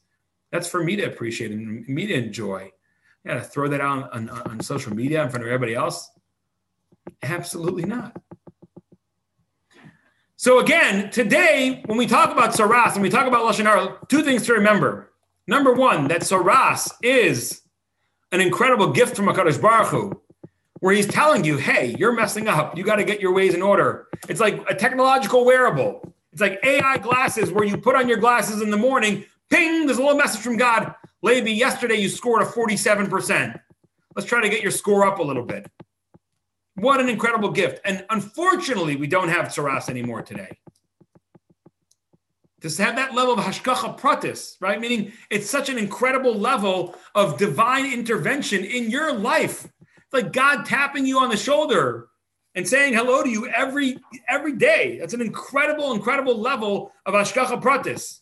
[0.51, 2.71] That's for me to appreciate and me to enjoy.
[3.25, 6.09] Yeah, to throw that out on, on, on social media in front of everybody else?
[7.21, 8.15] Absolutely not.
[10.37, 14.23] So again, today when we talk about tsaras and we talk about lashon hara, two
[14.23, 15.11] things to remember.
[15.47, 17.61] Number one, that tsaras is
[18.31, 20.21] an incredible gift from Hakadosh Baruch Hu,
[20.79, 22.77] where He's telling you, "Hey, you're messing up.
[22.77, 26.13] You got to get your ways in order." It's like a technological wearable.
[26.31, 29.25] It's like AI glasses, where you put on your glasses in the morning.
[29.49, 29.85] Ping!
[29.85, 30.93] There's a little message from God.
[31.21, 33.59] Levi, yesterday you scored a 47%.
[34.15, 35.69] Let's try to get your score up a little bit.
[36.75, 37.81] What an incredible gift.
[37.83, 40.57] And unfortunately, we don't have Tsaras anymore today.
[42.61, 44.79] To have that level of hashgacha pratis, right?
[44.79, 49.67] Meaning it's such an incredible level of divine intervention in your life.
[50.11, 52.09] Like God tapping you on the shoulder
[52.55, 53.97] and saying hello to you every
[54.27, 54.97] every day.
[54.99, 58.19] That's an incredible, incredible level of hashgacha pratis,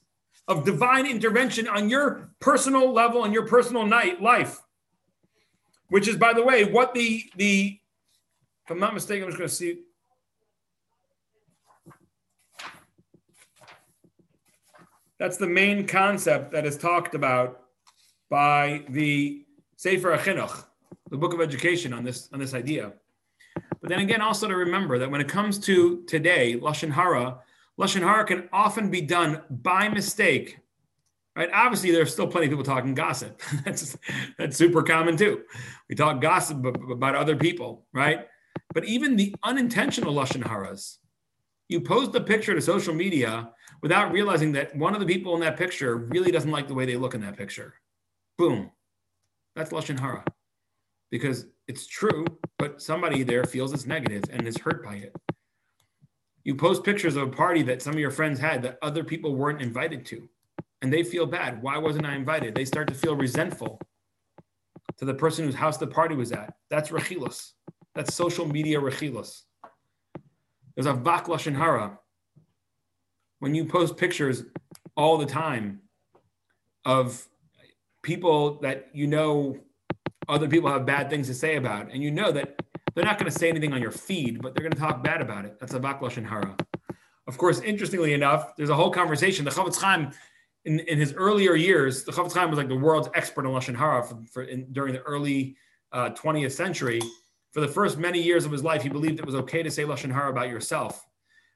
[0.48, 4.60] of divine intervention on your personal level and your personal night life.
[5.90, 7.80] Which is, by the way, what the the
[8.66, 9.80] if I'm not mistaken, I'm just going to see.
[15.20, 17.62] That's the main concept that is talked about
[18.30, 19.46] by the
[19.78, 20.66] Sefer HaChinuch,
[21.10, 22.94] the book of education on this, on this idea.
[23.82, 27.40] But then again, also to remember that when it comes to today, Lashon Hara,
[27.80, 30.60] Lashon Hara can often be done by mistake
[31.38, 31.50] right?
[31.54, 33.42] Obviously, there's still plenty of people talking gossip.
[33.64, 33.98] that's
[34.38, 35.44] that's super common too.
[35.88, 38.28] We talk gossip about other people, right?
[38.74, 40.98] But even the unintentional lashon haras,
[41.70, 43.52] you post the picture to social media
[43.82, 46.86] without realizing that one of the people in that picture really doesn't like the way
[46.86, 47.76] they look in that picture.
[48.38, 48.72] Boom,
[49.56, 50.26] that's lashon hara,
[51.10, 52.26] because it's true,
[52.58, 55.16] but somebody there feels it's negative and is hurt by it.
[56.44, 59.36] You post pictures of a party that some of your friends had that other people
[59.36, 60.30] weren't invited to,
[60.82, 61.62] and they feel bad.
[61.62, 62.56] Why wasn't I invited?
[62.56, 63.82] They start to feel resentful
[64.98, 66.56] to the person whose house the party was at.
[66.70, 67.52] That's rechilos.
[67.96, 69.42] That's social media rechilos.
[70.76, 72.00] There's a vak lashon hara.
[73.40, 74.44] When you post pictures
[74.96, 75.82] all the time
[76.86, 77.28] of
[78.02, 79.58] people that you know
[80.28, 82.62] other people have bad things to say about, and you know that
[82.94, 85.22] they're not going to say anything on your feed, but they're going to talk bad
[85.22, 85.60] about it.
[85.60, 86.56] That's a vak lashon hara.
[87.28, 89.46] Of course, interestingly enough, there's a whole conversation.
[89.46, 90.12] The Chofetz Chaim,
[90.66, 93.76] in, in his earlier years, the Chofetz Chaim was like the world's expert on lashon
[93.76, 95.58] hara for, for in, during the early
[95.92, 97.02] uh, 20th century
[97.58, 99.84] for the first many years of his life, he believed it was okay to say
[99.84, 101.04] lashon hara about yourself.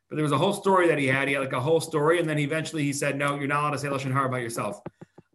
[0.10, 1.28] But there was a whole story that he had.
[1.28, 3.72] He had like a whole story, and then eventually he said, "No, you're not allowed
[3.72, 4.82] to say lashon hara about yourself."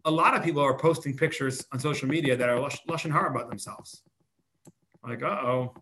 [0.07, 2.57] A lot of people are posting pictures on social media that are
[2.89, 4.03] lashon hara about themselves.
[5.03, 5.73] Like, uh oh,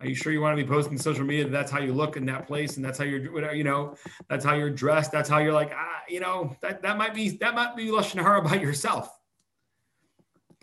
[0.00, 2.16] are you sure you want to be posting social media that that's how you look
[2.16, 3.96] in that place and that's how you're, you know,
[4.28, 5.10] that's how you're dressed.
[5.10, 8.22] That's how you're like, ah, you know, that, that might be that might be lashon
[8.22, 9.10] hara about yourself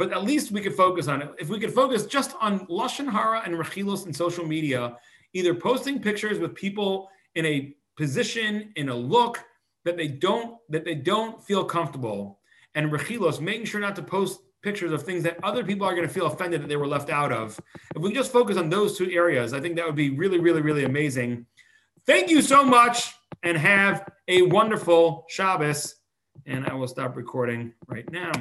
[0.02, 1.30] but at least we could focus on it.
[1.38, 4.98] If we could focus just on lashon hara and rechilos in social media,
[5.34, 9.44] either posting pictures with people in a position, in a look
[9.86, 12.40] that they don't that they don't feel comfortable,
[12.76, 16.08] and rechilos, making sure not to post pictures of things that other people are going
[16.08, 17.60] to feel offended that they were left out of.
[17.96, 20.62] If we just focus on those two areas, I think that would be really, really,
[20.62, 21.46] really amazing.
[22.06, 23.14] Thank you so much,
[23.44, 25.96] and have a wonderful Shabbos.
[26.46, 28.32] And I will stop recording right now.